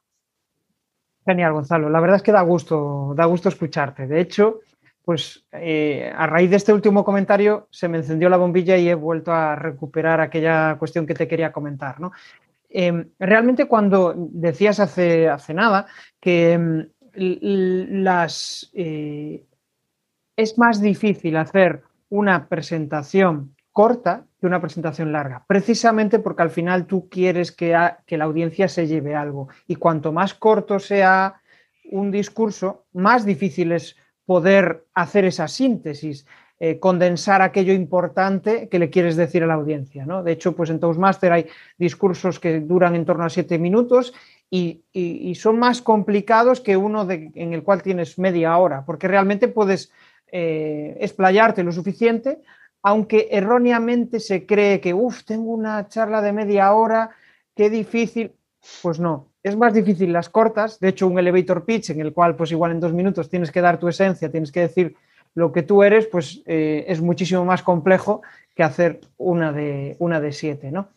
[1.25, 1.91] Genial, Gonzalo.
[1.91, 4.07] La verdad es que da gusto, da gusto escucharte.
[4.07, 4.61] De hecho,
[5.05, 8.95] pues eh, a raíz de este último comentario se me encendió la bombilla y he
[8.95, 11.97] vuelto a recuperar aquella cuestión que te quería comentar.
[12.69, 15.87] Em, realmente cuando decías hace, hace nada
[16.21, 19.45] que em, las, eh,
[20.37, 26.87] es más difícil hacer una presentación corta que una presentación larga, precisamente porque al final
[26.87, 31.41] tú quieres que, la audiencia se lleve algo y cuanto más corto sea
[31.91, 36.27] un discurso, más difícil es poder hacer esa síntesis.
[36.59, 40.07] Eh, condensar aquello importante que le quieres decir a la audiencia.
[40.07, 40.23] ¿no?
[40.23, 41.47] De hecho, pues en Toastmaster hay
[41.77, 44.15] discursos que duran en torno a siete minutos
[44.51, 49.93] y, son más complicados que uno en el cual tienes media hora, porque realmente puedes
[50.33, 52.39] eh, explayarte lo suficiente,
[52.83, 57.11] aunque erróneamente se cree que, uff, tengo una charla de media hora,
[57.55, 58.33] qué difícil.
[58.83, 60.81] Pues no, es más difícil las cortas.
[60.81, 63.61] De hecho, un elevator pitch en el cual, pues igual en dos minutos tienes que
[63.61, 64.97] dar tu esencia, tienes que decir
[65.35, 68.23] lo que tú eres, pues eh, es muchísimo más complejo
[68.55, 70.89] que hacer una de, una de siete, ¿no?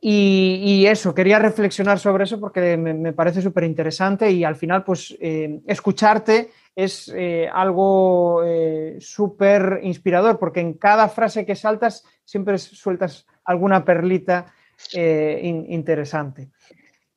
[0.00, 5.16] Y, eso, quería reflexionar sobre eso porque me, parece súper interesante y al final, pues,
[5.20, 12.58] eh, escucharte es eh, algo eh, súper inspirador porque en cada frase que saltas siempre
[12.58, 14.46] sueltas alguna perlita
[14.94, 16.50] interesante.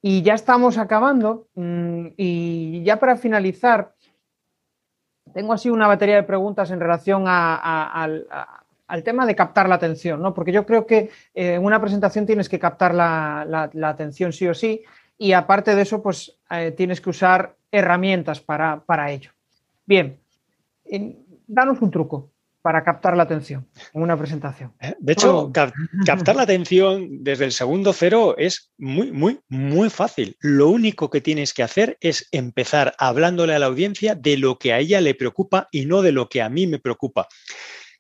[0.01, 3.93] Y ya estamos acabando mm, y ya para finalizar,
[5.31, 7.25] tengo así una batería de preguntas en relación
[8.91, 10.33] al, tema de captar la atención, ¿no?
[10.33, 14.53] Porque yo creo que eh, en una presentación tienes que captar la, atención sí o
[14.53, 14.83] sí,
[15.17, 19.31] y aparte de eso, pues eh, tienes que usar herramientas para, ello.
[19.85, 20.19] Bien,
[21.47, 22.31] danos un truco
[22.61, 24.73] para captar la atención en una presentación.
[24.79, 25.51] Eh, de hecho,
[26.05, 30.37] captar la atención desde el segundo cero es muy, muy, muy fácil.
[30.39, 34.73] Lo único que tienes que hacer es empezar hablándole a la audiencia de lo que
[34.73, 37.27] a ella le preocupa y no de lo que a mí me preocupa.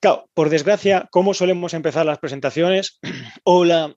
[0.01, 2.99] Claro, por desgracia, ¿cómo solemos empezar las presentaciones?
[3.43, 3.95] Hola,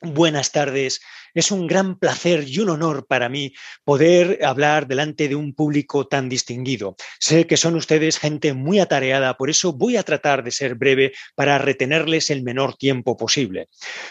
[0.00, 1.00] buenas tardes.
[1.32, 3.52] Es un gran placer y un honor para mí
[3.84, 6.96] poder hablar delante de un público tan distinguido.
[7.20, 11.12] Sé que son ustedes gente muy atareada, por eso voy a tratar de ser breve
[11.36, 13.68] para retenerles el menor tiempo posible.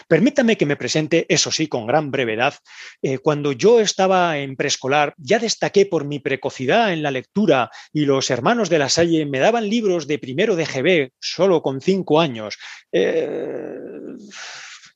[0.08, 2.54] Permítame que me presente, eso sí, con gran brevedad.
[3.02, 8.06] Eh, cuando yo estaba en preescolar, ya destaqué por mi precocidad en la lectura y
[8.06, 12.18] los hermanos de la Salle me daban libros de primero de GB solo con cinco
[12.18, 12.56] años.
[12.92, 13.76] Eh,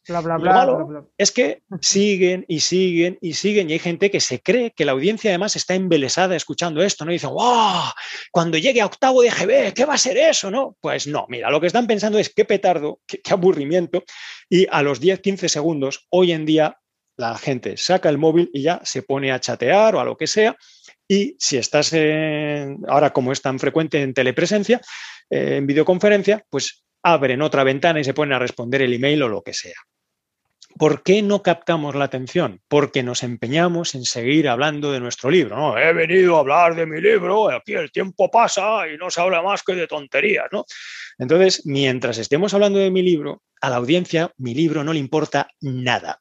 [0.06, 4.40] Bla, bla, bla, es que siguen y siguen y siguen y hay gente que se
[4.40, 7.10] cree que la audiencia además está embelesada escuchando esto, ¿no?
[7.10, 7.90] Y dicen, ¡wow!
[8.30, 10.76] Cuando llegue a octavo de GB, ¿qué va a ser eso, no?
[10.80, 14.04] Pues no, mira, lo que están pensando es qué petardo, qué, aburrimiento
[14.50, 16.78] y a los 10, 15 segundos, hoy en día
[17.16, 20.26] la gente saca el móvil y ya se pone a chatear o a lo que
[20.26, 20.56] sea
[21.08, 21.94] y si estás
[22.88, 24.80] ahora como es tan frecuente en telepresencia,
[25.30, 29.28] eh, en videoconferencia, pues abren otra ventana y se ponen a responder el email o
[29.28, 29.76] lo que sea.
[30.76, 32.60] ¿Por qué no captamos la atención?
[32.68, 35.56] Porque nos empeñamos en seguir hablando de nuestro libro.
[35.56, 35.78] ¿no?
[35.78, 39.40] He venido a hablar de mi libro, aquí el tiempo pasa y no se habla
[39.42, 40.46] más que de tonterías.
[40.50, 40.64] ¿no?
[41.18, 45.48] Entonces, mientras estemos hablando de mi libro, a la audiencia mi libro no le importa
[45.60, 46.20] nada.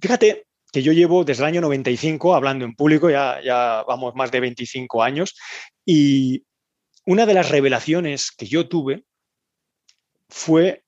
[0.00, 4.30] Fíjate que yo llevo desde el año 95 hablando en público, ya, ya vamos más
[4.30, 5.36] de 25 años,
[5.84, 6.44] y
[7.06, 9.04] una de las revelaciones que yo tuve
[10.28, 10.84] fue,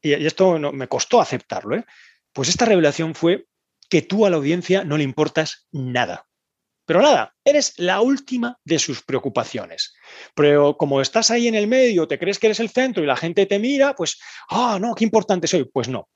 [0.00, 1.84] y esto me costó aceptarlo, ¿eh?
[2.32, 3.46] Pues esta revelación fue
[3.88, 6.26] que tú a la audiencia no le importas nada.
[6.86, 9.94] Pero nada, eres la última de sus preocupaciones.
[10.34, 13.16] Pero como estás ahí en el medio, te crees que eres el centro y la
[13.16, 14.18] gente te mira, pues,
[14.48, 15.64] ah, no, qué importante soy.
[15.64, 16.08] Pues no.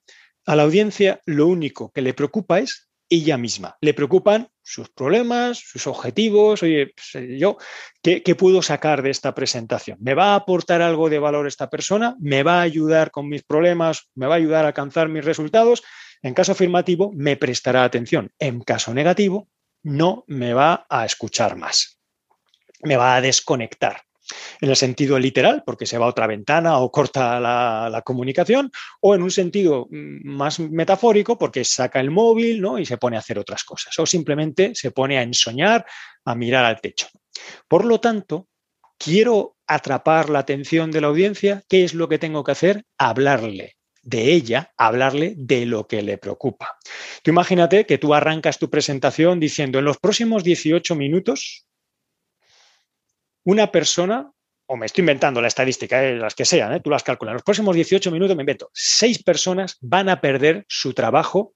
[0.47, 3.77] A la audiencia lo único que le preocupa es ella misma.
[3.81, 6.63] Le preocupan sus problemas, sus objetivos.
[6.63, 7.59] Oye, pues, yo,
[8.03, 9.99] ¿qué, ¿qué, puedo sacar de esta presentación?
[10.01, 12.17] ¿Me va a aportar algo de valor esta persona?
[12.19, 14.09] ¿Me va a ayudar con mis problemas?
[14.15, 15.83] ¿Me va a ayudar a alcanzar mis resultados?
[16.23, 18.33] En caso afirmativo, me prestará atención.
[18.39, 19.49] En caso negativo,
[19.83, 22.01] no me va a escuchar más.
[22.83, 24.03] Me va a desconectar.
[24.61, 28.71] En el sentido literal, porque se va a otra ventana o corta la, comunicación,
[29.01, 32.79] o en un sentido mm, más metafórico, porque saca el móvil ¿no?
[32.79, 35.85] y se pone a hacer otras cosas, o simplemente se pone a ensoñar,
[36.25, 37.09] a mirar al techo.
[37.69, 38.49] Por lo tanto,
[38.99, 42.85] quiero atrapar la atención de la audiencia, ¿qué es lo que tengo que hacer?
[42.99, 46.79] Hablarle, de ella hablarle de lo que le preocupa.
[47.23, 51.64] Tú imagínate que tú arrancas tu presentación diciendo en los próximos 18 minutos,
[53.45, 54.33] una persona,
[54.67, 57.35] o me estoy inventando la estadística, eh, las que sean, eh, tú las calculas, en
[57.35, 61.55] los próximos 18 minutos me invento, seis personas van a perder su trabajo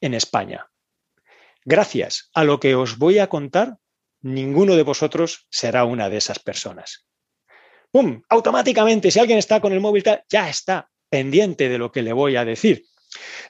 [0.00, 0.70] en España.
[1.64, 3.76] Gracias a lo que os voy a contar,
[4.22, 7.06] ninguno de vosotros será una de esas personas.
[7.90, 8.22] ¡Pum!
[8.28, 12.36] Automáticamente, si alguien está con el móvil, ya está pendiente de lo que le voy
[12.36, 12.84] a decir.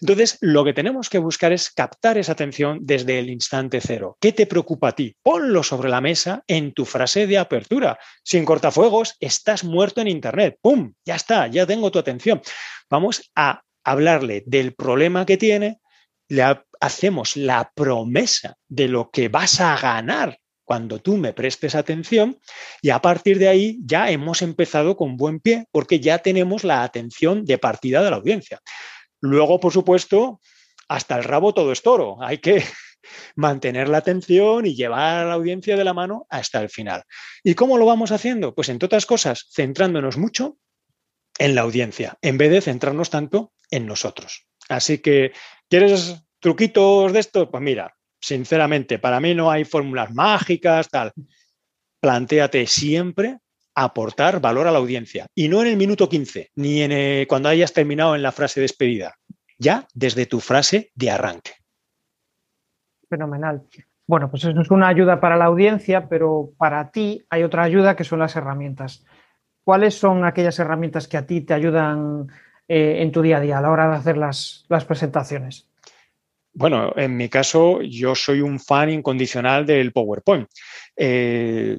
[0.00, 4.16] Entonces, lo que tenemos que buscar es captar esa atención desde el instante cero.
[4.20, 5.16] ¿Qué te preocupa a ti?
[5.22, 7.98] Ponlo sobre la mesa en tu frase de apertura.
[8.22, 10.58] Sin cortafuegos, estás muerto en Internet.
[10.62, 10.92] ¡Pum!
[11.04, 12.40] Ya está, ya tengo tu atención.
[12.88, 15.80] Vamos a hablarle del problema que tiene,
[16.28, 16.44] le
[16.80, 22.38] hacemos la promesa de lo que vas a ganar cuando tú me prestes atención
[22.80, 26.84] y a partir de ahí ya hemos empezado con buen pie porque ya tenemos la
[26.84, 28.60] atención de partida de la audiencia.
[29.20, 30.40] Luego, por supuesto,
[30.88, 32.22] hasta el rabo todo es toro.
[32.22, 32.64] Hay que
[33.36, 37.04] mantener la atención y llevar a la audiencia de la mano hasta el final.
[37.44, 38.54] ¿Y cómo lo vamos haciendo?
[38.54, 40.58] Pues entre otras cosas, centrándonos mucho
[41.38, 44.46] en la audiencia, en vez de centrarnos tanto en nosotros.
[44.68, 45.32] Así que,
[45.68, 47.50] ¿quieres truquitos de esto?
[47.50, 51.12] Pues mira, sinceramente, para mí no hay fórmulas mágicas, tal.
[52.00, 53.38] Plantéate siempre
[53.74, 57.48] aportar valor a la audiencia y no en el minuto 15, ni en eh, cuando
[57.48, 59.14] hayas terminado en la frase despedida,
[59.58, 61.52] ya desde tu frase de arranque.
[63.08, 63.62] Fenomenal.
[64.06, 67.96] Bueno, pues eso es una ayuda para la audiencia, pero para ti hay otra ayuda
[67.96, 69.04] que son las herramientas.
[69.62, 72.26] ¿Cuáles son aquellas herramientas que a ti te ayudan
[72.66, 75.70] eh, en tu día a día a la hora de hacer las presentaciones?
[76.52, 80.48] Bueno, en mi caso, yo soy un fan incondicional del PowerPoint.
[81.02, 81.78] Eh,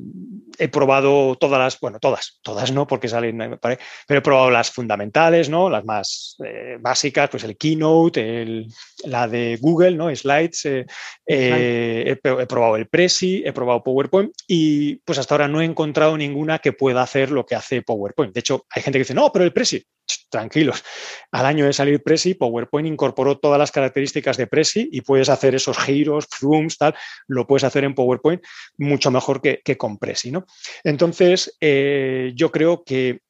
[0.58, 5.48] he probado todas las, bueno, todas, todas no, porque salen, pero he probado las fundamentales,
[5.48, 5.70] ¿no?
[5.70, 8.66] Las más eh, básicas, pues el Keynote,
[9.06, 10.16] la de Google, ¿no?
[10.16, 10.86] Slides, eh,
[11.28, 12.16] he,
[12.48, 16.74] probado el Prezi, he probado PowerPoint y pues hasta ahora no he encontrado ninguna que
[16.74, 18.34] pueda hacer lo que hace PowerPoint.
[18.34, 19.86] De hecho, hay gente que dice, no, pero el Prezi,
[20.30, 20.84] tranquilos.
[21.32, 25.56] Al año de salir Prezi, PowerPoint incorporó todas las características de Prezi y puedes hacer
[25.56, 26.96] esos giros, zooms, tal,
[27.28, 28.42] lo puedes hacer en PowerPoint
[28.78, 30.32] mucho mejor que, con Prezi.
[30.32, 30.46] ¿no?
[30.84, 33.22] Entonces, eh, yo creo que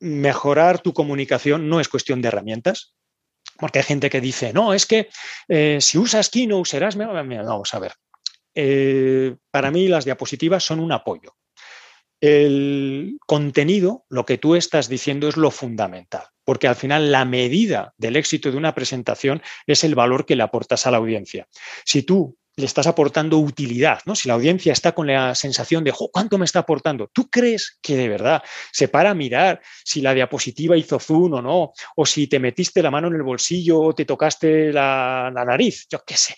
[0.00, 2.94] mejorar tu comunicación no es cuestión de herramientas,
[3.58, 5.08] porque hay gente que dice, no, es que
[5.48, 6.96] eh, si usas Keynote serás...
[6.96, 7.92] Vamos a ver.
[8.54, 11.34] Eh, para mí las diapositivas son un apoyo
[12.24, 17.92] el contenido, lo que tú estás diciendo es lo fundamental, porque al final la medida
[17.98, 21.48] del éxito de una presentación es el valor que le aportas a la audiencia.
[21.84, 24.14] Si tú le estás aportando utilidad, ¿no?
[24.14, 27.08] Si la audiencia está con la sensación de ¿cuánto me está aportando?
[27.12, 28.42] ¿Tú crees que de verdad
[28.72, 31.72] se para a mirar si la diapositiva hizo zoom o no?
[31.96, 36.00] O si te metiste la mano en el bolsillo o te tocaste la, nariz, yo
[36.06, 36.36] qué sé.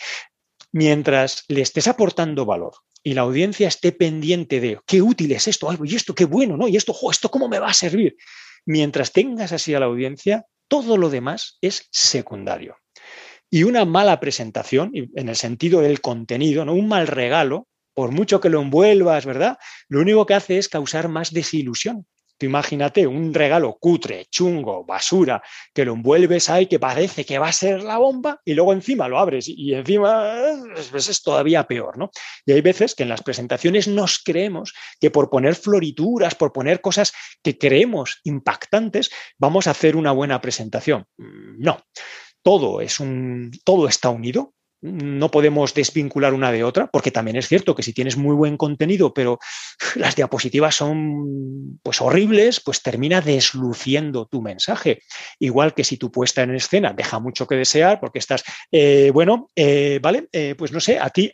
[0.73, 5.69] Mientras le estés aportando valor y la audiencia esté pendiente de qué útil es esto,
[5.85, 6.67] y esto qué bueno, ¿no?
[6.67, 8.17] Y esto, esto cómo me va a servir.
[8.64, 12.77] Mientras tengas así a la audiencia, todo lo demás es secundario.
[13.51, 16.74] Y una mala presentación, en el sentido del contenido, ¿no?
[16.74, 19.57] un mal regalo, por mucho que lo envuelvas, ¿verdad?
[19.88, 22.07] Lo único que hace es causar más desilusión.
[22.38, 25.42] Tú imagínate un regalo cutre, chungo, basura,
[25.72, 29.09] que lo envuelves ahí, que parece que va a ser la bomba, y luego encima
[29.09, 30.34] lo abres y, encima
[30.90, 32.11] pues es todavía peor, ¿no?
[32.44, 36.82] Y hay veces que en las presentaciones nos creemos que por poner florituras, por poner
[36.82, 41.07] cosas que creemos impactantes, vamos a hacer una buena presentación.
[41.16, 41.80] Mm, no.
[42.47, 47.49] Todo, es un, todo está unido, no podemos desvincular una de otra, porque también es
[47.49, 49.40] cierto que si tienes muy buen contenido, pero
[49.97, 55.03] las diapositivas son pues horribles, pues termina desluciendo tu mensaje.
[55.40, 59.49] Igual que si tu puesta en escena deja mucho que desear, porque estás, eh, bueno,
[59.57, 61.32] eh, vale, eh, pues no sé, aquí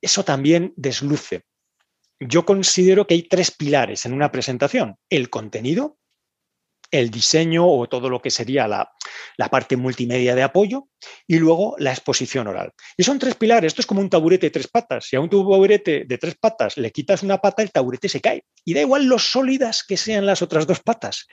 [0.00, 1.42] eso también desluce.
[2.18, 5.98] Yo considero que hay tres pilares en una presentación: el contenido,
[6.94, 8.88] el diseño o todo lo que sería la,
[9.50, 10.86] parte multimedia de apoyo
[11.26, 12.72] y luego la exposición oral.
[12.96, 15.06] Y son tres pilares, esto es como un taburete de tres patas.
[15.06, 18.44] Si a un taburete de tres patas le quitas una pata, el taburete se cae.
[18.64, 21.26] Y da igual lo sólidas que sean las otras dos patas.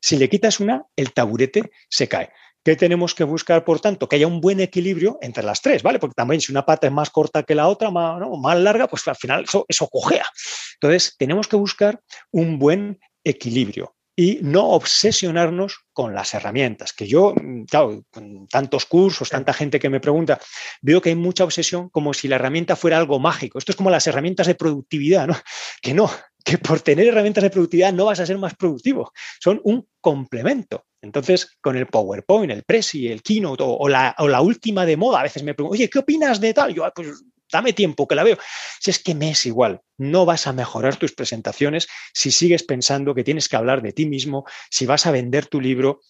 [0.00, 2.30] Si le quitas una, el taburete se cae.
[2.64, 4.08] ¿Qué tenemos que buscar, por tanto?
[4.08, 5.98] Que haya un buen equilibrio entre las tres, ¿vale?
[5.98, 9.08] Porque también si una pata es más corta que la otra, más, más larga, pues
[9.08, 10.26] al final eso, eso cojea.
[10.74, 12.00] Entonces, tenemos que buscar
[12.30, 16.92] un buen equilibrio y no obsesionarnos con las herramientas.
[16.92, 20.38] Que yo, mm, claro, con tantos cursos, tanta gente que me pregunta,
[20.82, 23.58] veo que hay mucha obsesión como si la herramienta fuera algo mágico.
[23.58, 25.34] Esto es como las herramientas de productividad, ¿no?
[25.82, 26.10] Que no,
[26.44, 29.12] que por tener herramientas de productividad no vas a ser más productivo.
[29.40, 30.84] Son un complemento.
[31.02, 35.20] Entonces, con el PowerPoint, el Prezi, el Keynote o, la, o, la, última de moda,
[35.20, 36.74] a veces me pregunto, oye, ¿qué opinas de tal?
[36.74, 37.08] Yo, ah, pues
[37.52, 38.38] dame tiempo que la veo.
[38.80, 43.14] Si es que me es igual, no vas a mejorar tus presentaciones si sigues pensando
[43.14, 46.00] que tienes que hablar de ti mismo, si vas a vender tu libro,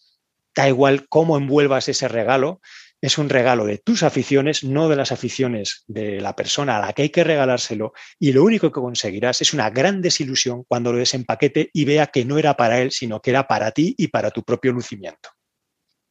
[0.55, 2.61] da igual cómo envuelvas ese regalo,
[3.01, 6.93] es un regalo de tus aficiones, no de las aficiones de la persona a la
[6.93, 10.99] que hay que regalárselo, y lo único que conseguirás es una gran desilusión cuando lo
[10.99, 14.31] desempaquete y vea que no era para él, sino que era para ti y para
[14.31, 15.31] tu propio lucimiento.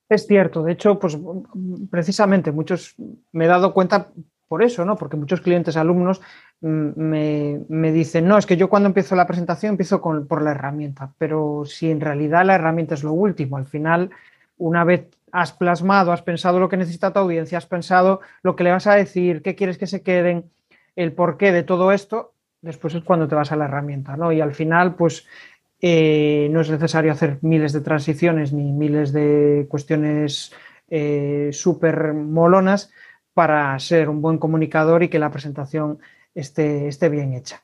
[0.10, 1.16] Es cierto, de hecho, pues
[1.92, 2.96] precisamente muchos
[3.32, 4.12] me he dado cuenta
[4.50, 4.98] por eso, ¿no?
[4.98, 6.20] Porque muchos clientes, alumnos
[6.60, 10.52] mm, me, dicen, no, es que yo cuando empiezo la presentación empiezo con, por la
[10.52, 14.10] herramienta, pero si en realidad la herramienta es lo último, al final,
[14.58, 18.64] una vez has plasmado, has pensado lo que necesita tu audiencia, has pensado lo que
[18.64, 20.46] le vas a decir, qué quieres que se queden,
[20.96, 24.32] el porqué de todo esto, después es cuando te vas a la herramienta, ¿no?
[24.32, 25.28] Y al final, pues
[25.80, 30.52] eh, no es necesario hacer miles de transiciones ni miles de cuestiones
[30.90, 32.92] eh, súper molonas,
[33.40, 36.00] para ser un buen comunicador y que la presentación
[36.36, 37.64] esté, esté bien hecha.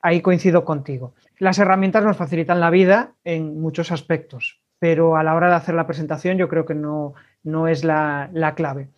[0.00, 1.12] Ahí coincido contigo.
[1.40, 5.74] Las herramientas nos facilitan la vida en muchos aspectos, pero a la hora de hacer
[5.74, 8.90] la presentación yo creo que no, no es la, clave.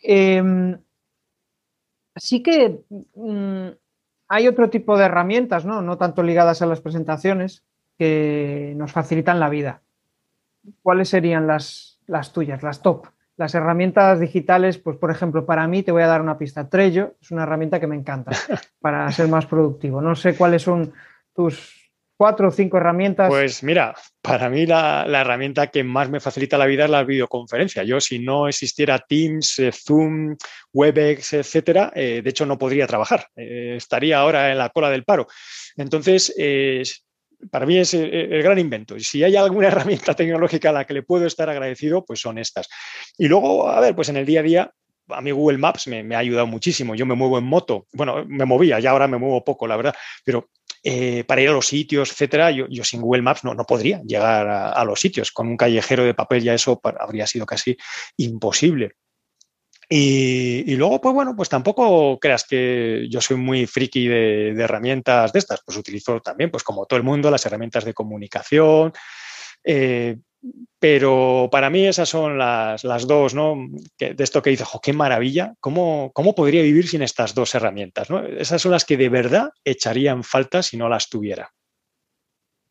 [0.00, 0.78] Em,
[2.14, 2.78] sí que
[3.16, 3.70] mm,
[4.28, 5.82] hay otro tipo de herramientas, ¿no?
[5.82, 7.64] no tanto ligadas a las presentaciones,
[7.98, 9.82] que nos facilitan la vida.
[10.84, 13.08] ¿Cuáles serían las, las tuyas, las top?
[13.38, 16.68] Las herramientas digitales, pues por ejemplo, para mí te voy a dar una pista.
[16.68, 18.32] Trello es una herramienta que me encanta
[18.80, 20.02] para ser más productivo.
[20.02, 20.92] No sé cuáles son
[21.32, 21.78] tus,
[22.18, 23.28] cuatro o cinco herramientas.
[23.28, 27.84] Pues mira, para mí la, herramienta que más me facilita la vida es la videoconferencia.
[27.84, 30.36] Yo, si no existiera Teams, eh, Zoom,
[30.72, 33.28] Webex, etcétera, eh, de hecho no podría trabajar.
[33.36, 35.28] Eh, estaría ahora en la cola del paro.
[35.76, 36.34] Entonces,
[37.50, 38.96] para mí es el gran invento.
[38.96, 42.38] Y si hay alguna herramienta tecnológica a la que le puedo estar agradecido, pues son
[42.38, 42.68] estas.
[43.16, 44.72] Y luego, a ver, pues en el día a día
[45.10, 46.94] a mí Google Maps me, ha ayudado muchísimo.
[46.94, 47.86] Yo me muevo en moto.
[47.92, 49.94] Bueno, me movía, ya ahora me muevo poco, la verdad.
[50.24, 50.50] Pero
[50.82, 54.48] eh, para ir a los sitios, etcétera, yo, sin Google Maps no, no podría llegar
[54.48, 55.32] a, los sitios.
[55.32, 57.76] Con un callejero de papel ya eso habría sido casi
[58.16, 58.92] imposible.
[59.90, 65.38] Y, luego, pues bueno, pues tampoco creas que yo soy muy friki de, herramientas de
[65.38, 65.62] estas.
[65.64, 68.92] Pues utilizo también, pues como todo el mundo, las herramientas de comunicación.
[69.64, 70.18] Eh,
[70.78, 73.56] pero para mí esas son las, dos, ¿no?
[73.98, 78.08] de esto que dice, qué maravilla, ¿Cómo, ¿cómo, podría vivir sin estas dos herramientas?
[78.10, 78.24] ¿no?
[78.24, 81.50] Esas son las que de verdad echarían falta si no las tuviera.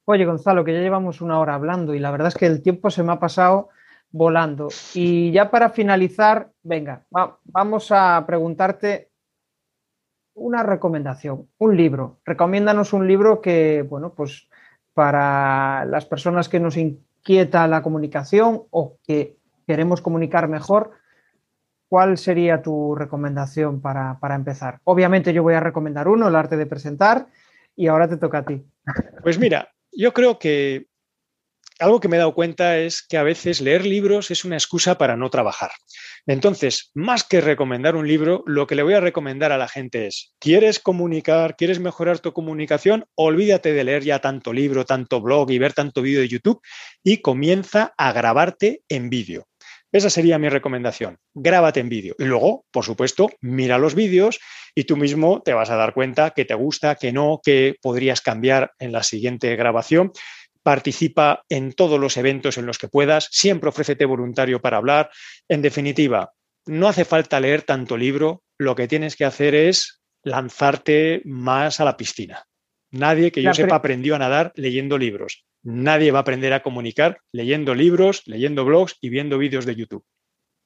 [0.05, 2.89] Oye, Gonzalo, que ya llevamos una hora hablando y la verdad es que el tiempo
[2.89, 3.69] se me ha pasado
[4.11, 4.69] volando.
[4.93, 7.05] Y ya para finalizar, venga,
[7.45, 9.09] vamos a preguntarte
[10.33, 12.19] una recomendación, un libro.
[12.23, 14.47] Recomiéndanos un libro que, bueno, pues
[14.93, 16.75] para las personas que nos
[17.23, 20.91] quieta la comunicación o que queremos comunicar mejor,
[21.89, 24.79] ¿cuál sería tu recomendación para, empezar?
[24.83, 27.27] Obviamente yo voy a recomendar uno, el arte de presentar,
[27.75, 28.65] y ahora te toca a ti.
[29.21, 30.86] Pues mira, yo creo que
[31.79, 34.97] algo que me he dado cuenta es que a veces leer libros es una excusa
[34.97, 35.71] para no trabajar.
[36.25, 40.07] Entonces, más que recomendar un libro, lo que le voy a recomendar a la gente
[40.07, 43.05] es, ¿quieres comunicar, quieres mejorar tu comunicación?
[43.15, 46.61] Olvídate de leer ya tanto libro, tanto blog y ver tanto vídeo de YouTube
[47.03, 49.47] y comienza a grabarte en vídeo.
[49.91, 51.17] Esa sería mi recomendación.
[51.33, 52.13] Grábate en vídeo.
[52.19, 54.39] Y luego, por supuesto, mira los vídeos
[54.75, 58.21] y tú mismo te vas a dar cuenta que te gusta, que no, que podrías
[58.21, 60.11] cambiar en la siguiente grabación
[60.67, 65.09] participa en todos los eventos en los que puedas, siempre ofrécete voluntario para hablar.
[65.47, 66.33] En definitiva,
[66.65, 71.85] no hace falta leer tanto libro, lo que tienes que hacer es lanzarte más a
[71.85, 72.43] la piscina.
[72.91, 75.45] Nadie que yo sepa aprendió a nadar leyendo libros.
[75.63, 80.03] Nadie va a aprender a comunicar leyendo libros, leyendo blogs y viendo vídeos de YouTube.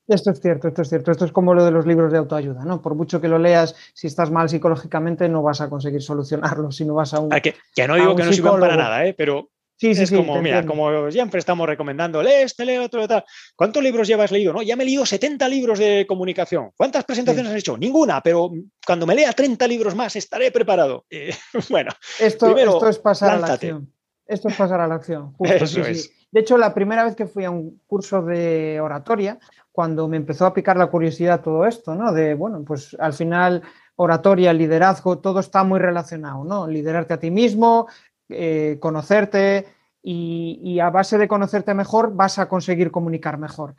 [0.07, 1.11] Esto es cierto, esto es cierto.
[1.11, 2.81] Esto es como lo de los libros de autoayuda, ¿no?
[2.81, 6.85] Por mucho que lo leas, si estás mal psicológicamente, no vas a conseguir solucionarlo, si
[6.85, 7.29] no vas a un.
[7.29, 7.53] que,
[7.87, 9.13] no digo que no sirvan para nada, ¿eh?
[9.13, 9.51] pero
[9.81, 13.25] Sí, sí, es como, mira, como siempre estamos recomendando, lee este, lee otro, tal.
[13.55, 14.53] ¿Cuántos libros llevas leído?
[14.53, 16.69] No, ya me he leído 70 libros de comunicación.
[16.77, 17.79] ¿Cuántas presentaciones has hecho?
[17.79, 18.51] Ninguna, pero
[18.85, 21.05] cuando me lea 30 libros más estaré preparado.
[21.71, 23.91] bueno, esto, esto es pasar a la acción.
[24.27, 25.33] Esto es pasar a la acción.
[25.39, 26.11] Eso es.
[26.31, 29.39] De hecho, la primera vez que fui a un curso de oratoria,
[29.71, 32.13] cuando me empezó a picar la curiosidad todo esto, ¿no?
[32.13, 33.63] De, bueno, pues al final
[33.95, 36.67] oratoria, liderazgo, todo está muy relacionado, ¿no?
[36.67, 37.87] Liderarte a ti mismo,
[38.31, 39.67] eh, conocerte
[40.03, 43.75] y, a base de conocerte mejor vas a conseguir comunicar mejor.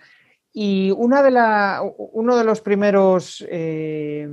[0.52, 4.28] Y una de la, uno de los primeros eh,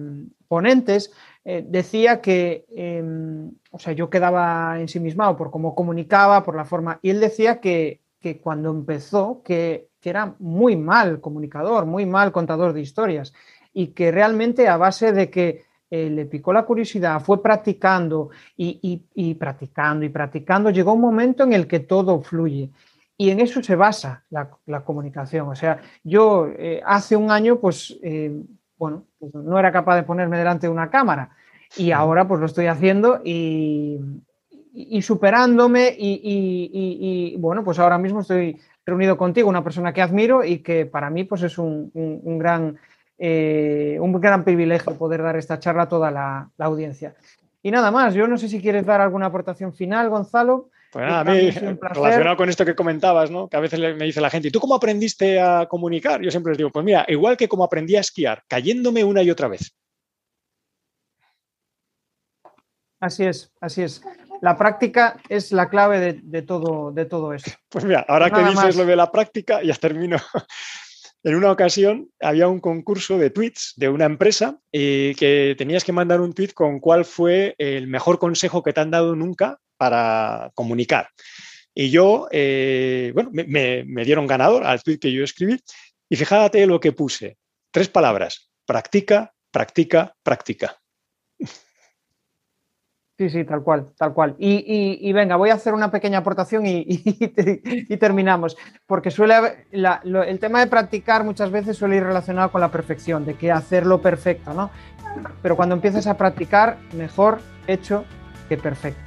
[0.48, 1.12] ponentes
[1.46, 7.00] eh, decía que, em, o sea, yo quedaba ensimismado por cómo comunicaba, por la forma,
[7.02, 8.02] y él decía que,
[8.44, 13.34] cuando empezó, que, que, era muy mal comunicador, muy mal contador de historias,
[13.74, 19.36] y que realmente a base de que eh, le picó la curiosidad, fue practicando y,
[19.40, 22.70] practicando y practicando, llegó un momento en el que todo fluye.
[23.18, 25.48] Y en eso se basa la, comunicación.
[25.50, 28.32] O sea, yo eh, hace un año, pues, eh,
[28.78, 31.32] bueno, pues no era capaz de ponerme delante de una cámara
[31.76, 34.00] y ahora pues lo estoy haciendo y,
[35.02, 40.86] superándome y, bueno, pues ahora mismo estoy reunido contigo, una persona que admiro y que
[40.86, 42.78] para mí pues es un gran
[43.22, 47.16] eh, un gran privilegio poder dar esta charla a toda la, audiencia.
[47.62, 50.70] Y nada más, yo no sé si quieres dar alguna aportación final, Gonzalo.
[50.92, 53.48] Pues nada, a mí, relacionado con esto que comentabas, ¿no?
[53.48, 56.22] que a veces me dice la gente, ¿y tú cómo aprendiste a comunicar?
[56.22, 59.30] Yo siempre les digo, pues mira, igual que como aprendí a esquiar, cayéndome una y
[59.30, 59.76] otra vez.
[63.02, 64.02] Así es, así es.
[64.42, 67.52] La práctica es la clave de, todo, de todo esto.
[67.68, 70.18] Pues mira, ahora que dices lo de la práctica, ya termino.
[71.24, 75.92] En una ocasión había un concurso de tweets de una empresa y que tenías que
[75.92, 80.52] mandar un tweet con cuál fue el mejor consejo que te han dado nunca para
[80.56, 81.10] comunicar.
[81.76, 85.60] Y yo, eh, bueno, me, me, dieron ganador al tweet que yo escribí
[86.10, 87.38] y fíjate lo que puse.
[87.72, 88.50] Tres palabras.
[88.66, 90.78] Practica, practica, práctica.
[93.20, 94.38] Sí, sí, tal cual, tal cual.
[94.40, 97.04] Y, venga, voy a hacer una pequeña aportación y,
[98.00, 98.56] terminamos,
[98.88, 103.34] porque suele el tema de practicar muchas veces suele ir relacionado con la perfección, de
[103.34, 104.70] que hacerlo perfecto, ¿no?
[105.42, 108.06] Pero cuando empiezas a practicar, mejor hecho
[108.48, 109.02] que perfecto.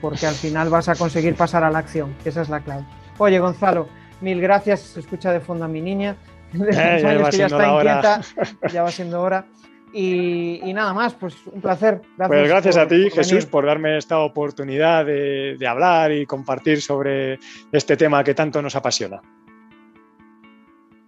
[0.00, 2.86] porque al final vas a conseguir pasar a la acción, esa es la clave.
[3.18, 3.86] Oye, Gonzalo,
[4.22, 6.16] mil gracias, se escucha de fondo a mi niña,
[6.54, 7.96] de Eh, ya que ya está hora.
[7.96, 8.20] inquieta,
[8.72, 9.44] ya va siendo hora.
[9.92, 12.02] Y, y nada más, pues un placer.
[12.16, 16.26] Pues gracias por- a ti, por Jesús, por darme esta oportunidad de, de hablar y
[16.26, 17.38] compartir sobre
[17.72, 19.20] este tema que tanto nos apasiona.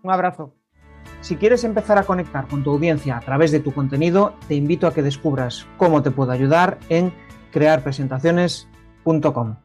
[0.03, 0.55] Un abrazo.
[1.21, 4.87] Si quieres empezar a conectar con tu audiencia a través de tu contenido, te invito
[4.87, 7.13] a que descubras cómo te puedo ayudar en
[7.53, 9.57] crearpresentaciones.com.